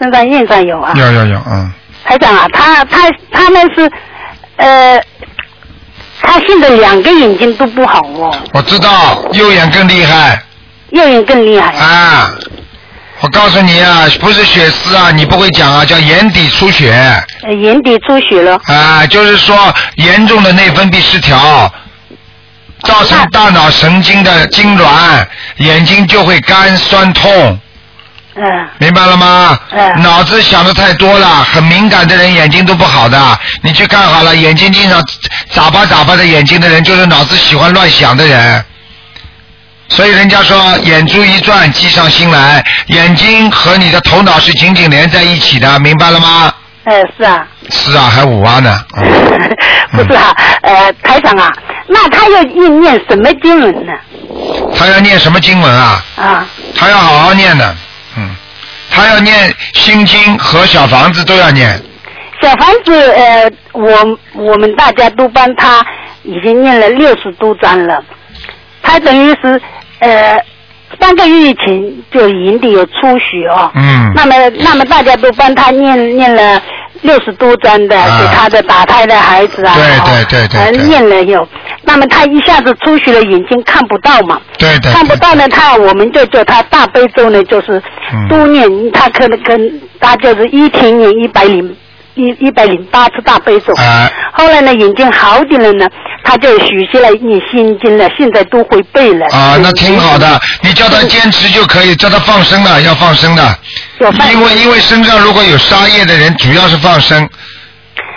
[0.00, 0.92] 身上业障有啊。
[0.96, 1.72] 有有有，嗯，
[2.04, 3.90] 台长啊，他他他们是
[4.56, 5.00] 呃，
[6.20, 10.42] 他现在两个眼睛都不好哦，我知道右眼更厉害
[10.90, 11.72] 右眼更厉害。
[11.76, 12.30] 啊。
[13.20, 16.92] 我告诉你啊，不是血丝啊，你不会讲啊，叫眼底出血
[17.42, 18.60] 呃眼底出血了。
[18.66, 21.72] 啊，就是说严重的内分泌失调，
[22.82, 25.24] 造成大脑神经的痉挛，
[25.56, 27.58] 眼睛就会干酸痛，
[28.36, 28.42] 嗯、
[28.78, 29.58] 明白了吗？
[29.70, 33.38] 嗯脑子想的太多了，很敏感的人眼睛都不好的。
[33.62, 35.00] 你去看好了，眼睛经常
[35.52, 38.64] 眨巴眨巴的眼睛的人，就是脑子喜欢乱想的人。
[39.88, 46.52] 所以人家说眼珠一转，计上心来，眼睛和你的头脑是紧紧连在一起的，明白了吗？
[46.84, 47.46] 哎，是啊。
[47.70, 48.78] 是啊，还五啊呢。
[48.96, 49.04] 嗯
[49.92, 51.52] 不是啊，呃，台长啊，
[51.86, 53.92] 那他要念念什么经文呢？
[54.76, 56.02] 他要念什么经文啊？
[56.16, 57.76] 啊，他要好好念的，
[58.16, 58.30] 嗯，
[58.90, 59.34] 他要念
[59.72, 61.80] 心经和小房子都要念，
[62.40, 65.84] 小房子，呃，我我们大家都帮他
[66.22, 68.02] 已经念了六十多章了，
[68.82, 69.60] 他等于是
[70.00, 70.38] 呃
[71.00, 76.62] 三个月以前就营地有出血哦，嗯，那么那么大家都帮他念念了
[77.04, 78.18] 六十多张的，啊。
[78.18, 79.84] 给他的打胎的孩子啊，对
[80.26, 81.46] 对对对呃念了有，
[81.82, 87.80] 那么他一下子出血了，眼睛看不到嘛，对对，看不到呢，他我们就叫他大悲咒呢，就是
[88.12, 88.28] 嗯。
[88.28, 91.76] 多念，他可能跟他就是一天念一百零
[92.14, 93.72] 一一百零八次大悲咒。
[93.74, 95.88] 啊后来呢，眼睛好点了呢，
[96.24, 99.26] 他就许下了念心经了，现在都会背了。
[99.28, 100.40] 啊，那挺好的。
[100.62, 103.58] 你叫他坚持就可以，叫他放生了，要放生的。
[104.32, 107.28] 因为因为身上如果有杀业的人，主要是放生。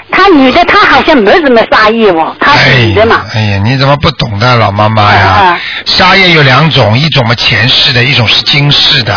[0.09, 3.25] 他女的，她好像没什么杀业哦，她是女的嘛。
[3.35, 5.59] 哎呀，你怎么不懂的，老妈妈呀啊？
[5.85, 9.13] 杀业有两种，一种嘛前世的，一种是今世的。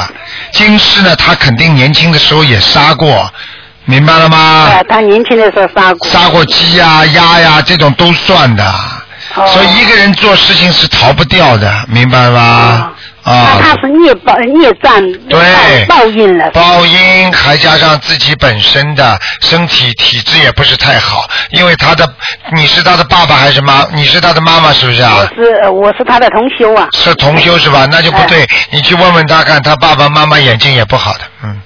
[0.52, 3.32] 今世呢，他肯定年轻的时候也杀过，
[3.90, 4.68] 明白了吗？
[4.70, 6.08] 呃，他年轻的时候杀过。
[6.08, 8.64] 杀过鸡呀、鸭呀，这种都算的。
[9.34, 12.90] 哦所以一个人做事情是逃不掉的，明白吗？
[13.24, 13.60] 那啊。
[13.62, 16.50] 她是孽报孽障对报报应了。
[16.50, 22.12] 报应还加上自己本身的身体体质也不是太好，因为他的
[22.56, 23.86] 你是他的爸爸还是妈？
[23.92, 25.26] 你是他的妈妈是不是啊我？
[25.36, 26.88] 是呃我是他的同修啊。
[26.92, 27.86] 是同修是吧？
[27.88, 31.60] 那就不对，哎你去问问他看，他爸爸妈妈眼睛也不好的，嗯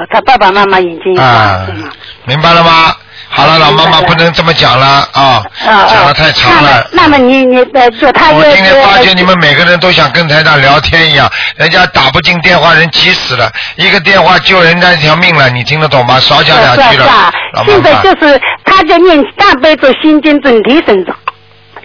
[0.00, 1.88] 呃她爸爸妈妈眼睛也啊对吗？，
[2.24, 2.94] 明白了吗？
[3.32, 6.84] 好了，老妈妈不能这么讲了啊，啊讲的太长了。
[6.90, 16.18] 那么，你你呃，就他我今天发呃现你们每个人都想跟台长聊天一样，人家打不进电话，人急死了，一个电话救人家一条命了，你听得懂吗？
[16.18, 17.32] 少讲两句了
[17.66, 18.02] 现在。
[18.02, 21.12] 就是他在念大悲咒心经整体神咒，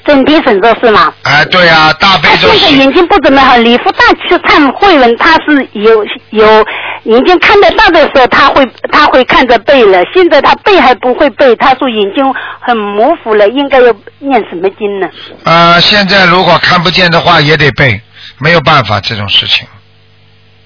[0.05, 1.13] 整体神咒是吗？
[1.23, 6.65] 哎，对啊，大悲他咒是现在眼睛不怎么好，礼佛大去看慧文，他是有有
[7.03, 9.99] 眼睛看得到的时候，他会他会看着背了。
[10.13, 12.23] 现在他背还不会背，他说眼睛
[12.59, 15.07] 很模糊了，应该要念什么经呢？
[15.43, 17.99] 呃，现在如果看不见的话也得背，
[18.39, 19.67] 没有办法这种事情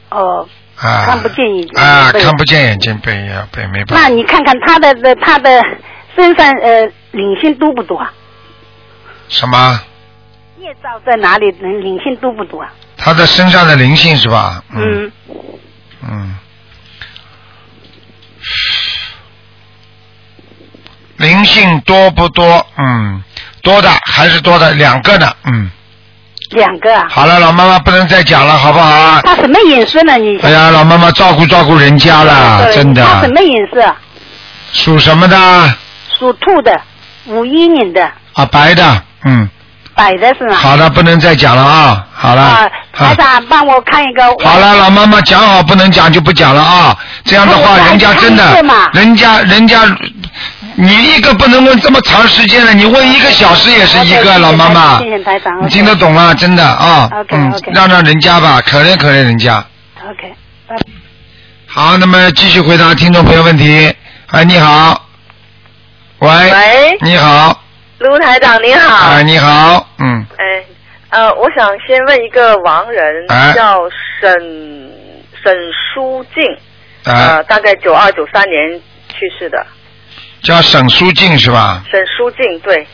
[0.10, 1.06] 哦，啊。
[1.06, 4.02] 看不见眼睛啊，背看不见眼睛背也要背，没办法。
[4.02, 5.62] 那你看看他的的他的
[6.15, 8.12] 身上呃领性多不多啊？
[9.30, 9.80] 什么？
[10.60, 11.50] 业障在哪里？
[11.52, 12.70] 灵灵性多不多啊？
[12.98, 14.62] 他的身上的灵性是吧？
[14.72, 15.12] 嗯，
[16.04, 16.36] 嗯。
[21.18, 22.65] 灵性多不多？
[22.78, 23.24] 嗯，
[23.62, 25.32] 多的还是多的，两个呢。
[25.46, 25.70] 嗯，
[26.52, 27.08] 两个啊。
[27.10, 29.22] 好了，老妈妈不能再讲了，好不好啊？
[29.24, 30.18] 他什么颜色呢？
[30.18, 33.06] 你哎呀，老妈妈照顾照顾人家了，真的。
[33.06, 33.96] 他什么颜色？
[34.74, 35.38] 属什么的？
[36.18, 36.82] 属兔的，
[37.26, 39.04] 五一年的，啊，白的。
[39.25, 39.49] 嗯，
[39.95, 40.55] 摆的是吗？
[40.55, 42.05] 好的，不能再讲了啊。
[42.13, 42.41] 好了。
[42.41, 44.23] 啊，台长帮我看一个。
[44.45, 46.97] 好了，老妈妈讲好不能讲就不讲了啊！
[47.23, 48.43] 这样的话，人家真的
[48.93, 49.79] 人家人家，
[50.75, 55.63] 你一个不能问这么长时间了，你问一个小时也是一个，老妈妈谢，谢台长。
[55.63, 56.34] 你听得懂吗？
[56.34, 59.63] 真的啊，OK，嗯 OK，让让人家吧，可怜可怜人家。
[60.01, 60.34] ？OK，
[61.67, 63.93] 好，那么继续回答听众朋友问题。
[64.32, 65.05] 哎，你好，
[66.19, 67.62] 喂，喂，你好，
[67.99, 69.09] 卢台长你好。
[69.12, 70.63] 哎，你好，嗯，哎，
[71.09, 73.77] 呃，我想先问一个亡人，哎叫
[74.21, 74.31] 沈
[75.43, 75.53] 沈
[75.93, 76.43] 书静，
[77.03, 79.65] 哎呃，，大概九二九三年去世的，
[80.41, 81.83] 叫沈淑静是吧？
[81.91, 82.88] 沈书静，对，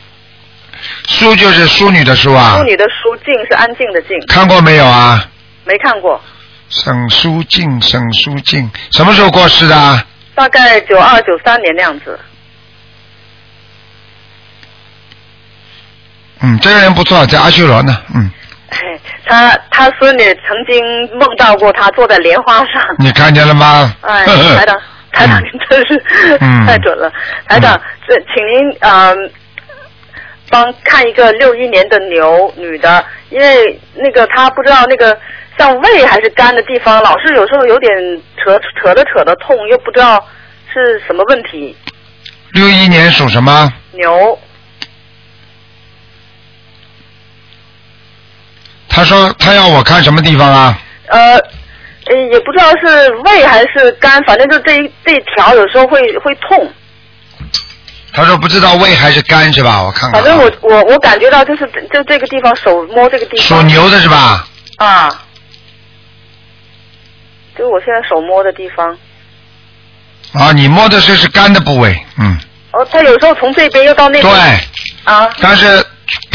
[1.08, 5.24] 淑就是淑女的淑啊淑，女的淑，静是安静的静，看过没有啊？
[5.64, 6.20] 没看过，
[6.68, 10.04] 沈淑静，沈淑静，什么时候过世的啊？
[10.34, 12.18] 大概九二九三年那样子。
[16.46, 17.96] 嗯，这个人不错，在阿修罗呢。
[18.14, 18.30] 嗯，
[18.70, 23.92] 嘿他他孙女曾经梦到过他坐在莲花上，你看见了吗？
[24.02, 24.80] 哎，台长，
[25.10, 26.00] 台长，您真是
[26.40, 27.12] 嗯太准了。
[27.48, 29.30] 台长，这请您嗯、
[30.48, 35.18] 帮看一个六一年的牛女的，因为那个她不知道那个
[35.58, 37.90] 像胃还是肝的地方，老是有时候有点
[38.36, 40.24] 扯扯着扯着痛，又不知道
[40.72, 41.76] 是什么问题。
[42.52, 43.72] 六一年属什么？
[43.92, 44.38] 牛，
[48.96, 50.78] 他说他要我看什么地方啊？
[51.08, 51.34] 呃。
[52.08, 56.72] 呃也不知道是胃还是肝，反正就这一这一条有时候会会痛。
[58.12, 59.82] 他说不知道胃还是肝是吧？
[59.82, 60.22] 我看看啊。
[60.22, 63.44] 反正我我我感觉到就是就这个地方手摸这个地方。
[63.44, 64.46] 属牛的是吧？
[64.76, 65.08] 啊，
[67.58, 68.96] 就是我现在手摸的地方。
[70.32, 72.38] 啊，你摸的是是肝的部位，嗯，
[72.70, 74.32] 哦，他有时候从这边又到那边。
[74.32, 75.84] 对，啊，但是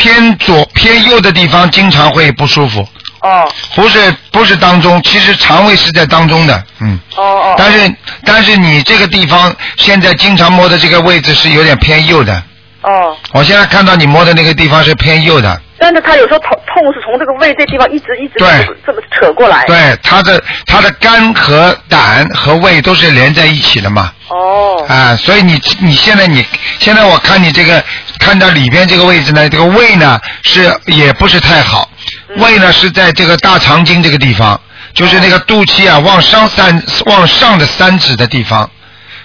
[0.02, 2.82] 偏左偏右的地方经常会不舒服，
[3.20, 7.00] 哦不是不是当中，其实肠胃是在当中的，嗯。
[7.16, 7.56] 哦哦。
[7.56, 7.96] 但是
[8.26, 12.42] 但是你这个地方现在经常摸的这个位置是有点偏右的，
[12.82, 19.64] 哦，我现在看到你摸的那个地方是偏右的，但是他有时候痛痛是从这个胃这地方一直一直对这么这么扯过来。
[19.66, 24.12] 对，他的他的肝和胆和胃都是连在一起的嘛。
[24.30, 24.84] 哦。
[24.88, 26.44] 啊，所以你你现在你
[26.80, 27.84] 现在我看你这个
[28.20, 31.88] 看到里边这个位置呢，这个胃呢是也不是太好，
[32.30, 34.60] 嗯胃呢是在这个大肠经这个地方，
[34.96, 38.68] 就是那个肚脐啊往上三往上的三指的地方，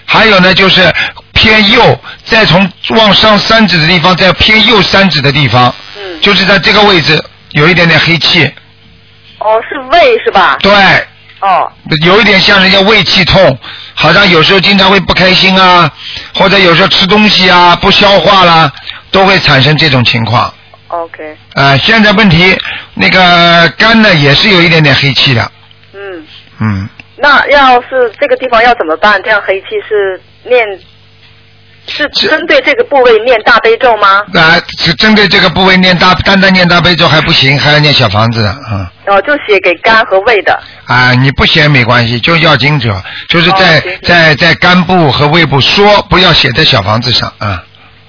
[0.05, 0.93] 还有呢就是
[1.37, 6.19] 偏右，再从往上三指的地方再偏右三指的地方，嗯。
[6.19, 8.43] 就是在这个位置有一点点黑气，
[9.39, 10.57] 哦，是胃是吧？
[10.61, 10.73] 对。
[11.41, 11.71] 哦。
[12.03, 13.57] 有一点像人家胃气痛，
[13.93, 15.89] 好像有时候经常会不开心啊，
[16.33, 18.71] 或者有时候吃东西啊不消化啦，
[19.11, 20.51] 都会产生这种情况。
[20.87, 21.37] OK。
[21.53, 22.57] 啊、现在问题
[22.95, 25.51] 那个肝呢也是有一点点黑气的，
[25.93, 26.25] 嗯。
[26.59, 29.21] 嗯，那要是这个地方要怎么办？
[29.23, 30.65] 这样黑气是念，
[31.87, 34.23] 是针对这个部位念大悲咒吗？
[34.33, 38.87] 啊、是针对这个部位念大，单单念大悲咒还不行，还要念小房子啊，嗯。
[39.07, 40.59] 哦，就写给肝和胃的。
[40.85, 42.93] 啊，你不写没关系，就要经者，
[43.29, 47.63] 就是在、在在肝部和胃部说，不要写在小房子上啊。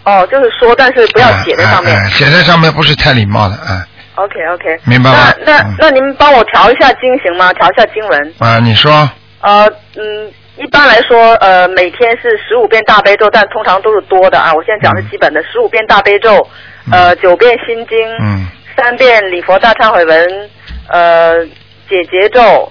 [0.04, 1.94] 哦，就是说，但是不要写在上面。
[1.94, 4.80] 啊啊啊写在上面不是太礼貌的啊 OK OK。
[4.84, 7.52] 明白吗那那、嗯那您帮我调一下经行吗？
[7.52, 8.34] 调一下经文。
[8.38, 8.58] 啊！
[8.58, 9.08] 你说
[9.40, 9.64] 呃
[9.96, 14.52] 嗯，一般来说，呃，每天是十五遍大悲咒，但通常都是多的啊。
[14.52, 16.46] 我现在讲的是基本的，十五遍大悲咒，
[16.90, 18.46] 呃，九遍心经，嗯
[18.76, 20.50] 三遍礼佛大忏悔文，
[20.88, 21.44] 呃，
[21.88, 22.70] 解结咒，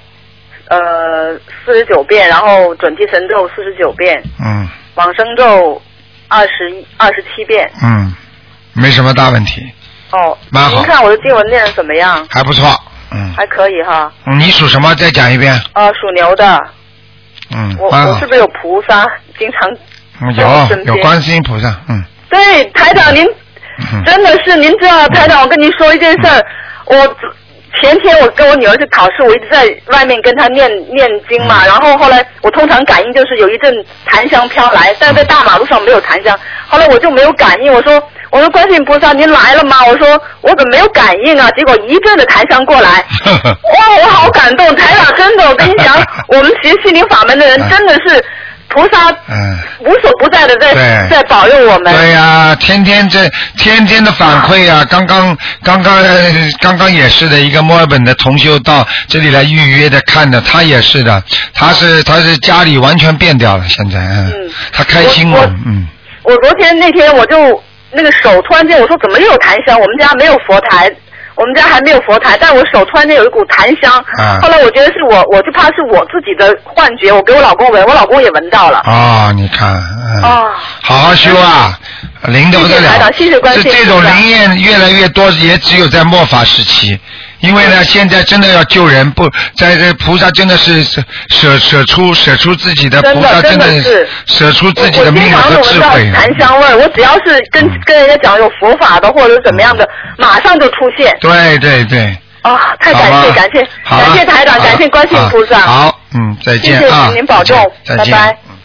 [0.67, 5.81] 呃，四十九遍，然后准提神咒四十九遍，嗯往生咒
[6.27, 7.69] 二十一二十七遍。
[7.81, 8.13] 嗯，
[8.73, 9.61] 没什么大问题，
[10.11, 12.27] 哦，蛮好您看我的经文念的怎么样？
[12.29, 12.67] 还不错。
[13.09, 14.11] 嗯，还可以哈。
[14.25, 14.93] 嗯你属什么？
[14.95, 15.53] 再讲一遍。
[15.73, 16.61] 呃，属牛的，
[17.55, 18.25] 嗯，我我是。
[18.25, 19.05] 不是有菩萨？
[19.37, 19.69] 经常
[20.35, 23.23] 有有观世音菩萨，嗯对台长您
[23.93, 26.45] 嗯真的是，您知道，台长，我跟您说一件事儿，
[26.85, 27.15] 我
[27.81, 33.73] 前天我跟我女儿去考试，我一直在外面跟她念念经嘛，然后后来我通常感应就是有一阵
[34.05, 38.01] 檀香飘来，但是在大马路上没有檀香，后来我就没有感应，我说
[38.31, 39.77] 我说观世音菩萨您来了吗？
[39.87, 40.07] 我说
[40.41, 41.49] 我怎么没有感应啊？
[41.51, 45.95] 结果一阵的檀香过来， 哇，我好感动，台长真的，我跟你讲，
[46.29, 48.23] 我们学心灵法门的人真的是
[48.77, 49.57] 菩萨嗯。
[49.79, 51.93] 无所不在的在对在保佑我们。
[51.93, 61.23] 对呀、天天这天天的反馈啊，刚刚刚刚呃刚刚也是的，一个墨尔本的同修到这里来预约的看的，他也是的，
[61.53, 65.87] 他是他是家里完全变掉了，现在嗯嗯，他开心了嗯
[66.23, 69.79] 我昨天那天我就那个手突然间我说怎么又有檀香？
[69.79, 70.91] 我们家没有佛台，
[71.37, 73.91] 我们家还没有佛台，但我手突然间有一股檀香。
[74.17, 78.81] 啊后来我觉得是我，我就怕是我自己的幻觉，我给我老公闻，我老公也闻到了。
[78.85, 81.77] 哦，你看，嗯，哦好好修啊，
[82.23, 86.99] 灵的不得了谢谢台长，谢谢观世音这这种灵验越来越多，也只有在末法时期。
[87.39, 96.11] 因为呢，现在真的要救人，不在这菩萨真的是舍舍舍出舍出自己的菩萨，真的的是舍出自己的命和经常闻到智慧。
[96.11, 101.15] 檀香味儿，我只要是跟、嗯跟人家讲有佛法的或者怎么样的，马上就出现。
[101.21, 105.59] 对对对，啊，太感谢感谢感谢台长，感谢观世音菩萨。
[105.59, 108.11] 好，嗯，再见谢谢啊，您保重再见。
[108.11, 108.55] 拜拜嗯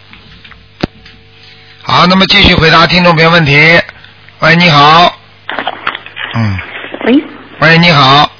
[1.84, 3.78] 好，那么继续回答听众朋友问题。
[4.38, 5.14] 喂，你好。
[6.34, 6.58] 嗯，
[7.06, 7.24] 喂，
[7.60, 8.30] 喂，你好。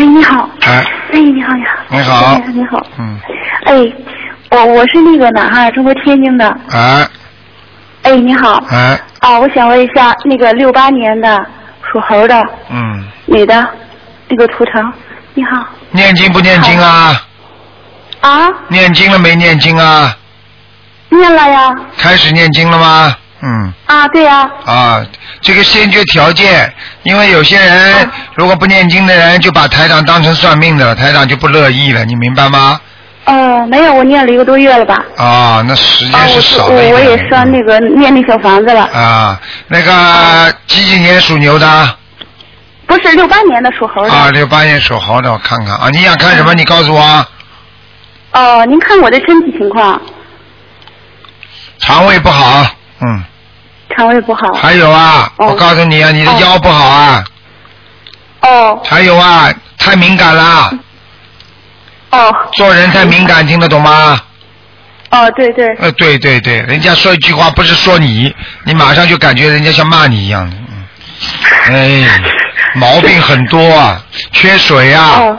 [0.00, 0.82] 哎，你好，哎，
[1.12, 2.14] 哎，你好，你好，你好。
[2.24, 3.20] 哎你好，嗯，
[3.66, 3.92] 哎，
[4.50, 7.06] 我我是那个哪哈，中国天津的，哎。
[8.04, 11.36] 哎，你好，哎，啊，我想问一下，那个六八年的
[11.92, 13.68] 属猴的嗯，女的，
[14.28, 14.90] 那个图腾，
[15.34, 17.22] 你好，念经不念经啊？
[18.22, 20.16] 啊，念经了没念经啊？
[21.10, 23.14] 念了呀，开始念经了吗？
[23.42, 23.70] 嗯。
[23.84, 25.04] 啊，对呀，啊，
[25.40, 26.72] 这个先决条件，
[27.02, 32.80] 因为有些人啊如果不念经的人，就把台长当成算命的了，台长就不乐意了，你明白吗？
[33.24, 36.92] 呃，没有，我念了一个多月了吧，啊，那时啊，间是少了一点。
[36.92, 41.96] 我我也算那个念那小房子了，啊，那个几几年属牛的？
[42.86, 46.54] 不是六八年的属猴的，啊，六八年属猴的，我看看啊，你想看什么？
[46.54, 47.26] 你告诉我。
[48.32, 50.00] 哦，您看我的身体情况，
[51.78, 52.66] 肠胃不好，
[53.00, 53.22] 嗯，
[53.96, 55.48] 肠胃不好，还有啊，哦。
[55.48, 57.24] 我告诉你啊，你的哦腰不好啊，
[58.42, 58.80] 哦。
[58.84, 60.72] 还有啊，太敏感了，
[62.10, 62.34] 哦。
[62.52, 64.20] 做人太敏感，听得懂吗？
[65.10, 68.32] 哦，对对，呃，对对对，人家说一句话不是说你，
[68.64, 70.48] 你马上就感觉人家像骂你一样。
[70.48, 70.56] 的，
[71.68, 72.20] 嗯，哎，
[72.74, 75.38] 毛病很多啊，缺水啊，哦，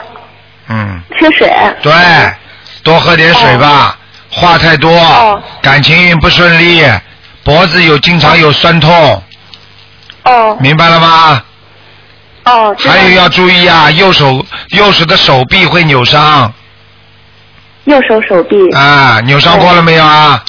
[0.68, 1.50] 嗯，缺水，
[1.82, 1.94] 对，
[2.84, 3.98] 多喝点水吧，
[4.30, 5.42] 话太多，哦。
[5.62, 6.84] 感情运不顺利，
[7.44, 9.24] 脖子有经常有酸痛，
[10.24, 11.44] 哦明白了吗？
[12.44, 16.52] 哦，还有要注意啊，右手右手的手臂会扭伤
[17.86, 20.44] 右手手臂啊，扭伤过了没有啊？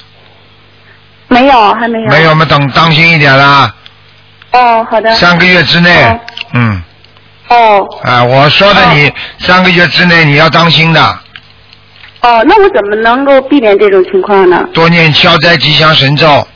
[1.29, 2.09] 没有，还没有。
[2.09, 3.75] 没有，我们等当心一点啦，
[4.53, 5.15] 哦，好的。
[5.15, 6.21] 三个月之内哦，
[6.53, 6.83] 嗯，
[7.49, 11.01] 哦啊，我说的哦你三个月之内你要当心的，
[12.21, 14.63] 哦，那我怎么能够避免这种情况呢？
[14.75, 16.47] 多念消灾吉祥神咒。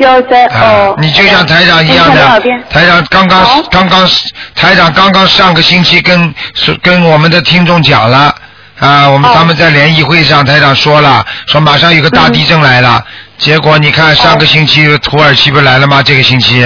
[0.00, 2.40] 消灾啊哦。，你就像台长一样的，
[2.70, 4.08] 台长刚刚好刚刚
[4.54, 8.34] 台长刚刚上个星期跟是跟我们的听众讲了
[8.78, 13.04] 啊，我们哦他们在联谊会上，台长说了，说马上有个大地震来嗯了，
[13.36, 16.02] 结果你看上个星期土耳其不来了吗？
[16.02, 16.64] 这个星期，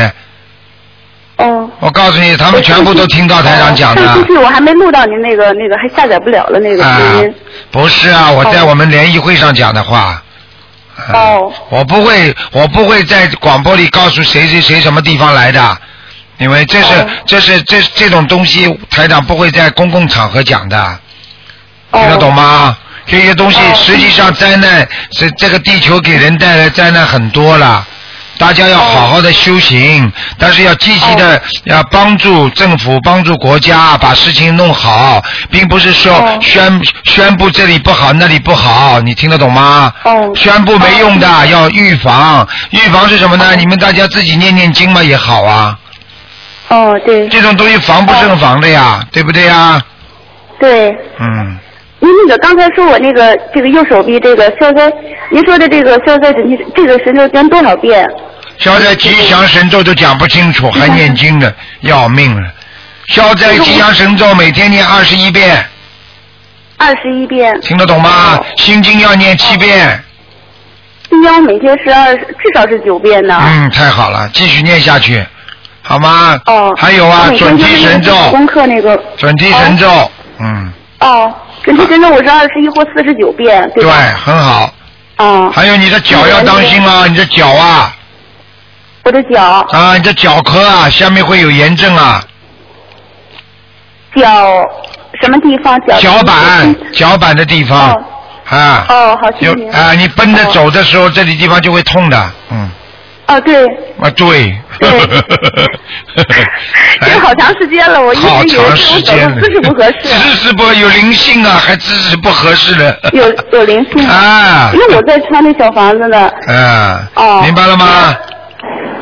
[1.38, 1.68] 哦。
[1.80, 4.04] 我告诉你，他们全部都听到台长讲的。
[4.06, 7.34] 上星期我还没录到您那个那个，还下载不了了那个啊录音。，
[7.72, 10.22] 不是啊，我在哦我们联谊会上讲的话。
[10.96, 11.52] 啊哦。
[11.70, 15.78] 我不会，我不会在广播里告诉谁谁谁什么地方来的，
[16.38, 17.06] 因为这是、哦。
[17.26, 20.98] 这是这这种东西，台长不会在公共场合讲的，
[21.92, 22.76] 听得懂吗？
[23.06, 23.74] 这些东西哦。
[23.74, 27.86] 实际上灾难，这这个地球给人带来灾难很多了。
[28.38, 39.92] 大家要好好的修行，但是要积极的要帮助政府、帮助国家把事情弄好，并不是说哦宣宣布这里不好那里不好，你听得懂吗？
[40.04, 42.46] 哦宣布没用的，要预防。
[42.70, 43.54] 预防是什么呢？
[43.56, 45.78] 你们大家自己念念经嘛也好啊。
[46.68, 49.80] 哦，对这种东西防不胜防的呀，对不对呀？
[50.58, 50.90] 对。
[51.20, 51.58] 嗯，
[52.04, 54.92] 您那个刚才说我那个这个右手臂这个消灾，
[55.30, 58.06] 您说的这个消灾神这个神咒念多少遍？
[58.58, 61.50] 消灾吉祥神咒都讲不清楚，还念经呢，
[61.80, 62.46] 要命了。
[63.06, 65.64] 消灾吉祥神咒每天念二十一遍，
[66.76, 67.58] 二十一遍。
[67.62, 68.36] 听得懂吗？
[68.36, 70.04] 哦心经要念七遍。
[71.08, 73.40] 心经每天是二十，至少是九遍呢。
[73.46, 75.24] 嗯，太好了，继续念下去，
[75.80, 76.38] 好吗？
[76.44, 76.70] 哦。
[76.76, 78.94] 还有啊我，每准天就是提神咒，功课那个。
[79.16, 81.34] 准提神咒，嗯，哦，
[81.64, 84.70] 准提神咒我是二十一或四十九遍，对对，很好。
[85.16, 85.50] 啊。
[85.50, 87.96] 还有你的脚要当心啊，你的脚啊，
[89.04, 89.42] 我的脚。
[89.42, 92.22] 啊，你的脚壳啊，下面会有炎症啊，
[94.14, 94.22] 脚
[95.22, 95.80] 什么地方？
[95.86, 97.92] 脚脚板脚板的地方。
[97.92, 98.04] 哦。
[98.50, 99.64] 啊，哦，好，谢有谢。
[99.64, 99.72] 您。
[99.72, 102.68] 啊，你奔着哦走的时候，这里地方就会痛的，嗯，
[103.28, 103.66] 哦，对，
[103.98, 104.54] 啊对，
[104.84, 106.24] 对
[107.00, 114.08] 这个好长时间了，我一好直以为长是我走时间姿势不合适，姿势不有灵性啊，还姿势不合适的，有有灵性。
[114.08, 116.30] 啊因为我在穿那小房子呢。
[116.48, 118.14] 啊，哦明白了吗？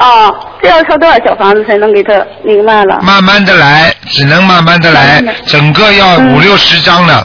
[0.00, 2.12] 哦，这要抄多少小房子才能给他
[2.42, 2.98] 明白了？
[3.02, 7.24] 慢慢的来，只能慢慢的来慢慢，地整个要嗯五六十张呢。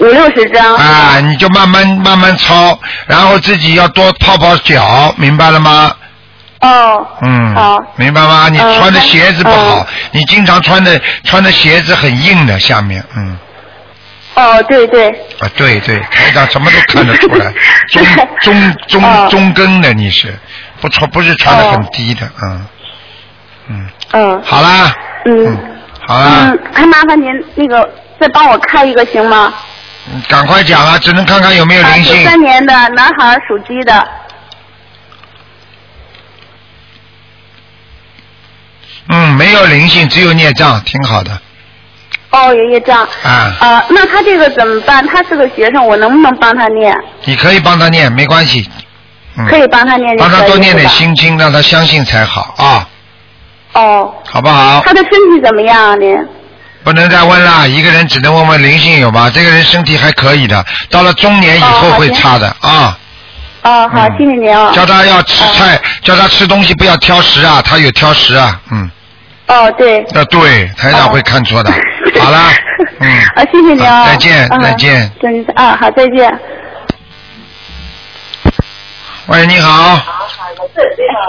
[0.00, 0.74] 五六十张。
[0.74, 5.92] 啊，你就慢慢慢慢抄，然后自己要多泡泡脚，明白了吗？
[6.62, 7.06] 哦。
[7.20, 7.54] 嗯。
[7.54, 7.78] 好。
[7.96, 8.48] 明白吗？
[8.50, 13.36] 你嗯穿的鞋子不好，嗯你经常穿的穿的鞋子很硬的，下面，嗯，
[14.34, 15.08] 哦，对对。
[15.40, 17.52] 啊，对对，台长什么都看得出来，
[17.90, 18.04] 中
[18.40, 20.34] 中中哦中跟的你是，
[20.80, 22.66] 不穿不是穿的很哦低的，嗯
[23.68, 24.42] 嗯，嗯。
[24.44, 24.94] 好啦，
[25.26, 25.58] 嗯。
[26.06, 27.88] 好啦，嗯，还麻烦您那个
[28.20, 29.52] 再帮我看一个行吗？
[30.12, 32.24] 嗯赶快讲啊，只能看看有没有啊，灵性。
[32.24, 34.04] 九三年的男孩，属鸡的。
[39.12, 41.30] 嗯，没有灵性，只有孽障，挺好的。
[42.30, 43.06] 哦，有业障。
[43.22, 45.06] 啊，啊，那他这个怎么办？
[45.06, 46.96] 他是个学生，我能不能帮他念？
[47.24, 48.68] 你可以帮他念，没关系。
[49.36, 49.46] 嗯。
[49.46, 52.88] 可以帮他念帮他多念点心经，让他相信才好啊，
[53.74, 54.14] 哦。
[54.24, 54.92] 好不好他？
[54.94, 55.94] 的身体怎么样啊？
[55.96, 56.16] 您？
[56.84, 59.30] 不能再问了，一个人只能问问灵性有吗？
[59.32, 62.98] 这个人身体还可以的，到了中年以后会差的啊。
[63.62, 64.72] 哦，好，嗯谢谢您啊。
[64.74, 68.90] 叫他要吃菜，叫他吃东西不要挑食啊，他有挑食啊，嗯，
[69.52, 70.04] 哦，对。
[70.14, 71.70] 那对，台长会看错的。
[72.20, 72.38] 好了，
[73.00, 74.06] 嗯，啊，谢谢你啊。
[74.06, 75.12] 再见啊再见。
[75.22, 76.40] 再见啊，好，再见。
[79.26, 80.00] 喂，你好，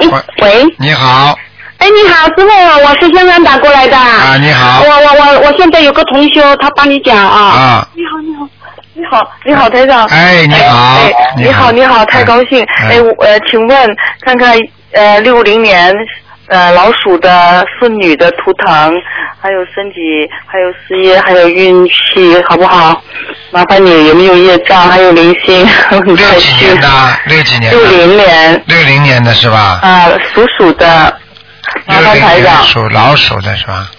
[0.02, 0.08] 哎
[0.42, 0.66] 喂。
[0.80, 1.38] 你好，
[1.78, 2.50] 哎，你好，师傅，
[2.86, 3.98] 我是香港打过来的。
[3.98, 7.40] 啊，你好我，我我我现在有个同修，他帮你讲啊。
[7.40, 8.48] 啊，你好，你好，
[8.96, 10.06] 你好，你好，台长。
[10.08, 12.64] 哎，你好哎，你好你好，太高兴。
[12.64, 14.56] 哎哎，我呃，请问看看
[14.94, 15.94] 呃六零年
[16.48, 18.94] 呃老鼠的妇女的图腾，
[19.42, 20.00] 还有身体，
[20.46, 23.02] 还有事业，还有运气，好不好？
[23.52, 25.66] 麻烦你有没有业障，还有灵性？
[26.06, 26.80] 六几年。
[26.82, 27.20] 的？
[27.28, 27.80] 六几年的？
[27.80, 29.80] 六零年六零年的是吧？
[29.82, 31.18] 啊，属鼠的，
[31.86, 32.64] 麻六零年烦台长。
[32.64, 33.90] 属老鼠的是吧？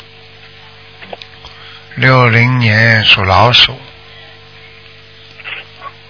[1.96, 3.78] 六零年属老鼠，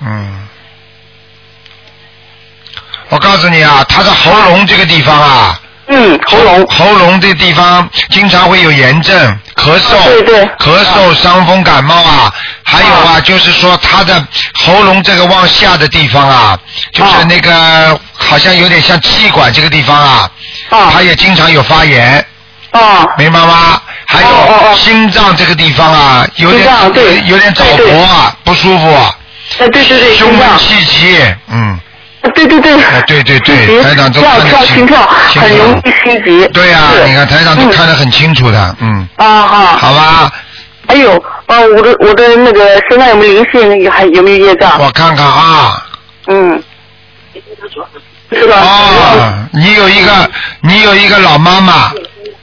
[0.01, 0.49] 嗯，
[3.11, 5.61] 我告诉你啊，他的喉咙这个地方啊，
[5.95, 6.67] 嗯嗯，喉咙。
[6.67, 12.33] 喉咙的地方经常会有炎症、咳嗽、对对咳嗽、伤风感冒啊，
[12.65, 16.59] 还有啊，就是说他的喉咙这个往下的地方啊，
[16.93, 20.31] 就是那个好像有点像气管这个地方啊，
[20.93, 22.25] 他也经常有发炎。
[22.73, 23.09] 哦。
[23.17, 23.81] 明白吗？
[24.07, 26.69] 还有心脏这个地方啊，有点
[27.27, 29.15] 有点早搏啊，不舒服啊。
[29.59, 31.19] 哎，对对对，胸闷气急，
[31.49, 31.79] 嗯。
[32.31, 32.73] 对对对。
[32.75, 36.49] 哎，对对对，台长都跳跳看得清心跳清楚很容易心急。
[36.49, 39.09] 对呀、是你看台长都看得很清楚的，嗯。
[39.17, 39.77] 啊哈。
[39.79, 40.33] 好吧。
[40.87, 41.13] 还有，
[41.47, 43.83] 呃，我的我的那个身上有没有灵性？
[43.83, 44.79] 有还有没有业障？
[44.79, 45.83] 我看看啊。
[46.27, 46.63] 嗯。
[48.31, 48.57] 是吧？
[48.61, 51.93] 哦，你有一个，你有一个老妈妈。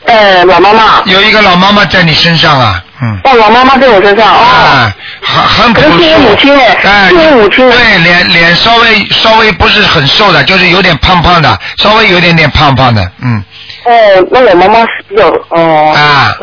[0.05, 1.01] 哎，老妈妈。
[1.05, 3.19] 有一个老妈妈在你身上啊，嗯。
[3.23, 4.39] 哦，老妈妈在我身上哦。
[4.39, 6.35] 哎，很很朴可能是我母。
[6.35, 7.69] 亲哎，哎，是我母亲。
[7.69, 13.43] 对，脸脸稍微稍微不是很瘦的，就是有点胖胖的，稍微有点点胖胖的，嗯。
[13.83, 13.91] 哦，
[14.31, 15.93] 那我妈妈是比较哦。
[15.95, 16.35] 啊。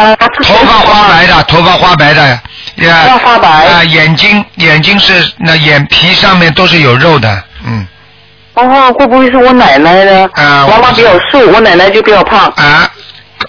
[0.42, 3.04] 头发花白的，头发花白的，呀。
[3.06, 7.86] 头发花白啊，眼睛眼睛是那眼皮上面都是有肉的，嗯。
[8.54, 10.28] 哦，会不会是我奶奶呢？
[10.32, 12.52] 啊妈妈比较瘦，我奶奶就比较胖。
[12.56, 12.90] 啊。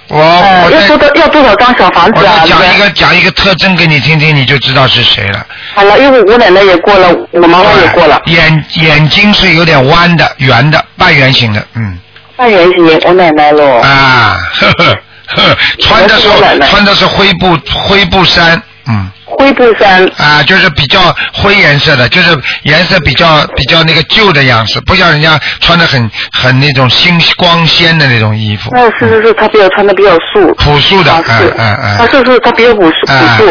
[0.07, 2.41] 我呃我要多少要多少张小房子啊？
[2.41, 5.45] 我讲一个讲一个特征给你听听，你就知道是谁了。
[5.75, 11.97] 好了，因为我奶奶也过了，我妈妈也过了，眼眼睛是有点弯的，圆的，半圆形的，嗯。
[12.35, 13.79] 半圆形，我奶奶喽。
[13.81, 14.97] 啊，呵呵
[15.35, 16.27] 呵，穿的是
[16.69, 19.11] 穿的是灰布灰布衫，嗯。
[19.25, 20.05] 灰布衫。
[20.17, 28.69] 啊，就是比较灰颜色的，就是颜色比较比较那个旧的样式，不像人家穿的很很那种新光鲜的那种衣服。
[28.75, 30.53] 哦，是是是，他比较穿的比较素。
[30.55, 32.07] 朴素的，嗯嗯啊，嗯。
[32.11, 33.47] 是是，他比较朴素朴素。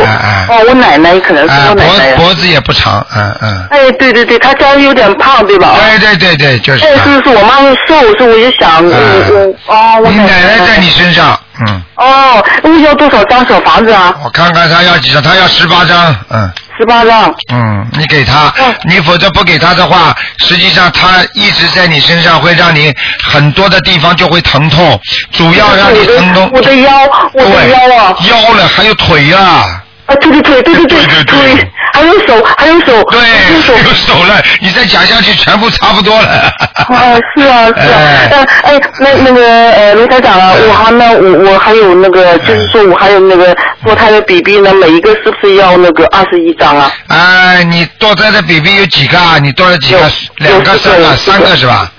[0.48, 2.26] 哦，我奶奶可能是啊，我奶奶脖。
[2.26, 3.66] 脖子也不长，嗯嗯。
[3.70, 5.76] 哎，对对对，他家里有点胖，对吧？
[5.80, 6.84] 对对对对，就是。
[6.84, 14.14] 哎，是是，我妈妈瘦，所以我就想，我我哦，我你奶奶在你身上，嗯，哦，那要多少张小房子啊？
[14.24, 16.50] 我看看他要几张，他要十八张，嗯。
[16.78, 17.34] 十八张。
[17.52, 20.14] 嗯，你给他，哦你否则不给他的话，
[20.46, 25.00] 实际上他一直在你身上，会让你很多的地方就会疼痛，
[25.32, 26.48] 主要让你疼痛。
[26.54, 26.92] 我的腰，
[27.34, 28.16] 我的腰啊。
[28.28, 29.82] 腰了，还有腿呀、啊，
[30.20, 36.28] 对对对对对对，腿，还有手，还有手，对，还有手了，你再讲下去，全部差不多了。
[36.28, 39.42] 啊，是啊，是啊， 呃，哎，那那个
[39.72, 43.52] 呃，卢台长啊，我还呢，我我还有那个，就是说我还有那个
[43.84, 46.88] 堕胎的 BB 呢，每一个是不是要那个二十一张啊？
[47.08, 49.38] 哎，你堕胎的 BB 有几个啊？
[49.40, 50.10] 你堕了几个？
[50.36, 51.90] 两个、三个、三个是吧？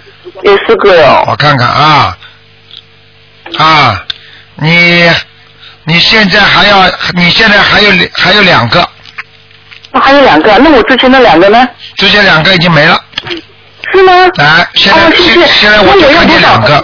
[0.44, 1.26] 有四个哟。
[1.28, 2.18] 我看看啊，
[3.58, 4.04] 啊，
[4.56, 5.10] 你
[5.84, 8.88] 你现在还要，你现在还有还有两个，
[9.92, 11.68] 那还有两个，那我之前的两个呢？
[11.98, 13.00] 之前两个已经没了。
[13.94, 14.14] 是吗？
[14.36, 15.48] 来，现在、哦，谢谢。
[15.48, 16.78] 现在我那就看我要多少见两个。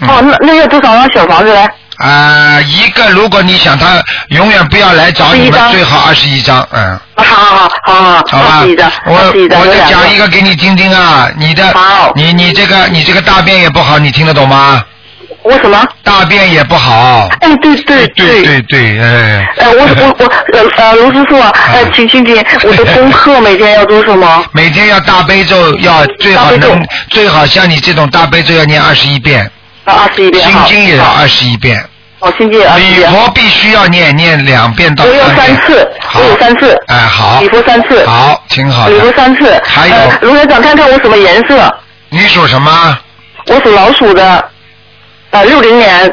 [0.00, 1.68] 哦，那那要多少张小房子来？
[1.98, 6.98] 啊、一个如果你想他永远不要来找你们，最好二十一张，嗯。
[7.16, 8.64] 好好好好好，好吧
[9.04, 9.16] 我
[9.58, 11.74] 我再讲一个给你听听啊，你的，
[12.14, 14.82] 你你这个你这个大便也不好，你听得懂吗？
[15.48, 15.82] 我什么？
[16.02, 17.26] 大便也不好。
[17.40, 19.48] 哎，对对对对对，哎。
[19.56, 22.36] 呃，我我我呃呃，卢师傅啊，呃，请请请，
[22.68, 24.44] 我的功课每天要做什么？
[24.52, 29.50] 每天要大悲咒，要最好能最好像你这种大悲咒要念二十一遍。
[29.84, 30.44] 啊，二十一遍。
[30.44, 31.82] 心好经也要二十一遍。
[32.20, 33.10] 哦，心经也二十一礼遍。
[33.10, 36.76] 佛必须要念念两遍到我有三次，我有三次。
[36.88, 37.40] 哎，好。
[37.40, 38.04] 礼佛三次。
[38.06, 38.94] 好，挺好的。
[38.94, 39.58] 礼佛三次。
[39.64, 41.74] 还有呃卢院长，看看我什么颜色？
[42.10, 42.98] 你属什么？
[43.46, 44.44] 我属老鼠的，
[45.38, 46.12] 呃，六零年，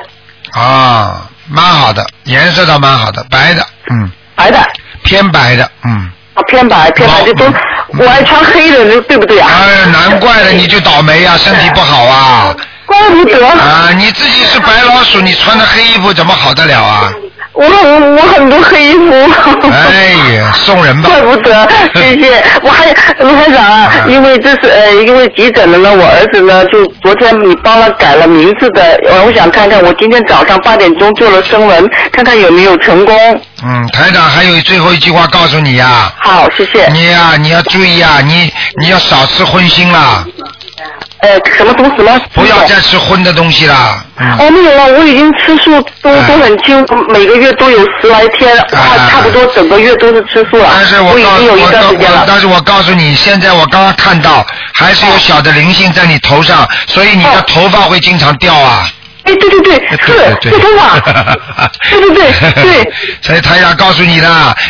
[0.52, 4.12] 啊，蛮好的，颜色倒蛮好的，白的，嗯。
[4.36, 4.60] 白的。
[5.04, 6.12] 偏白的，嗯。
[6.36, 7.46] 啊，偏白，偏白，这都，
[7.98, 9.50] 我还穿黑的，对不对啊？
[9.52, 12.56] 哎，难怪了，你就倒霉呀、 身体不好啊。
[12.86, 13.48] 怪不得。
[13.48, 17.12] 啊，你自己是白老鼠，你穿的黑衣服怎么好得了啊？
[17.56, 19.12] 我我我很多黑衣服。
[19.72, 21.10] 哎呀，送人吧。
[21.16, 22.44] 怪不得，谢谢。
[22.62, 33.16] 我还卢台长啊，因为这是呃，因为急诊的呢，我儿子呢就昨天你帮他改了名字的，呃我想看看我今天早上八点钟做了声纹，看看有没有成功。
[33.64, 36.88] 嗯，台长还有最后一句话告诉你呀、好，谢谢。
[36.92, 38.52] 你呀、你要注意啊、你
[38.82, 40.26] 你要少吃荤腥啦。
[41.26, 42.22] 呃，什么东西吗？
[42.34, 44.06] 不要再吃荤的东西啦。
[44.18, 44.38] 嗯。
[44.38, 45.72] 哦，没有了，我已经吃素
[46.04, 50.70] 都都很清，每个月都有十来天，差差不多整个月都是吃素了。
[50.72, 52.20] 但是我我已告经有一段时间了。
[52.20, 58.88] 我但是我告诉你，现在我刚刚看到，还是有小的灵性在你头上，所以你的头发会经常掉啊。
[59.26, 59.98] 哎，对对对，是
[60.40, 61.02] 对是台长，
[61.92, 62.94] 对 对对对。
[63.22, 64.28] 所以台长告诉你的，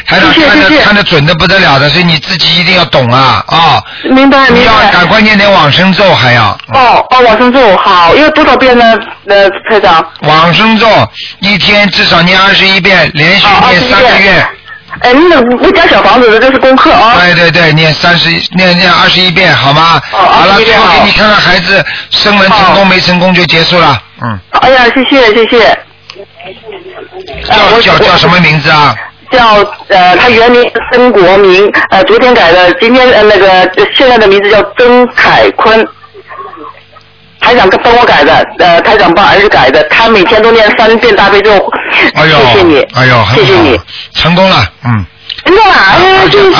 [0.07, 3.83] 台长看的看的准的不得了的，所以你自己一定要懂啊啊！
[4.09, 4.91] 明白你要明白。
[4.91, 8.97] 赶快念点往生咒，还要哦哦，往生咒好，要多少遍呢？
[9.27, 10.05] 呃，台长。
[10.21, 10.87] 往生咒
[11.39, 14.47] 一天至少念二十一遍，连续哦念21三个月。
[15.01, 17.17] 哎，那个不加小房子的，这是功课啊。
[17.19, 20.01] 对对对，念三十念念二十一遍好吗？
[20.13, 24.01] 哦好了，21最后给你看看孩子生门成功没成功就结束了。
[24.21, 25.77] 嗯，哎呀，谢谢谢谢。
[27.43, 28.95] 叫叫叫什么名字啊？
[29.31, 29.55] 叫
[29.89, 35.85] 呃，他原名曾国明，呃，昨天改的，今天呃那个呃现在的名字叫曾凯坤。
[37.41, 41.51] 台长帮我改的，呃，台长帮儿子改的，他每天都念三遍大悲咒。
[42.15, 43.79] 哎呦，谢谢你，哎呦，谢谢你。
[44.13, 45.05] 成功了，嗯。
[45.43, 46.51] 成功了，哎呀，谢谢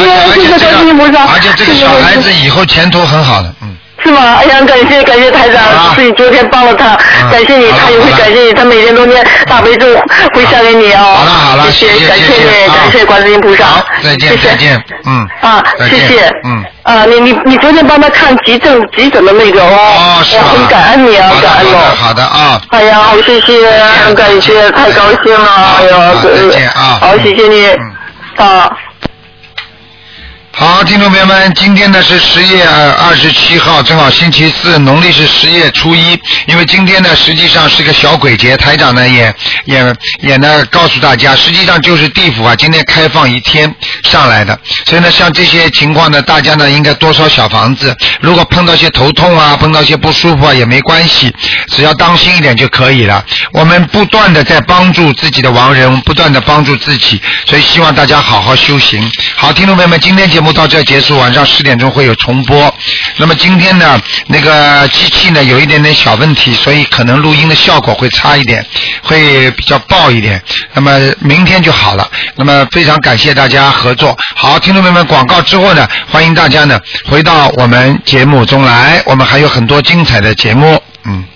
[0.41, 3.75] 谢谢观世音菩萨，而且这个小孩子以后前途很好的，嗯。
[4.05, 4.35] 是吗？
[4.37, 6.95] 哎呀，感谢感谢台长，是你昨天帮了他，
[7.31, 9.87] 感谢你，他也会感谢你，他每天都念大悲咒，
[10.35, 11.01] 回向给你哦。
[11.17, 13.65] 好了好了，谢谢感谢你，感谢观世音菩萨。
[13.65, 15.27] 好，再见再见，嗯。
[15.41, 16.29] 啊，谢谢。
[16.43, 16.63] 嗯。
[16.83, 21.95] 啊，你你你昨天帮他看急诊急诊的那个哦，哦，我很感恩你啊，感恩哦。
[21.99, 22.61] 好的啊。
[22.69, 23.71] 哎呀，好谢谢，
[24.15, 25.49] 感谢，太高兴了，
[25.79, 26.99] 哎呀，再见啊。
[27.01, 27.65] 好，谢谢你。
[28.37, 28.69] 啊。
[30.57, 36.17] 好，听众朋友们，今天呢是十月二十七号，正好星期四，农历是十月初一。
[36.47, 39.35] 因为今天呢实际上是个小鬼节，台长呢也
[39.65, 43.69] 也也呢告诉大家，实际上就是地府啊今天开放一天
[44.05, 44.57] 上来的。
[44.85, 47.93] 所以呢，像这些情况呢，大家呢应该多烧小房子。
[48.21, 51.35] 如果碰到些头痛啊，碰到些不舒服啊，也没关系，
[51.73, 53.21] 只要当心一点就可以了。
[53.51, 59.11] 我们不断的在帮助自己的亡人，不断的帮助自己，所以希望大家好好修行。
[59.35, 62.73] 好，听众朋友们，今天节目到这结束，晚上十点钟会有重播。
[63.17, 68.65] 那么今天呢，那个机器呢有一点点小问题，所以可能录音的效果会差一点，
[69.01, 70.41] 会比较爆一点。
[70.73, 72.09] 那么明天就好了。
[72.35, 74.17] 那么非常感谢大家合作。
[74.35, 80.81] 好，听众朋友们，广告之后呢，欢迎大家呢回到我们节目中来，我们还有很多精彩的节目。
[81.05, 81.34] 嗯。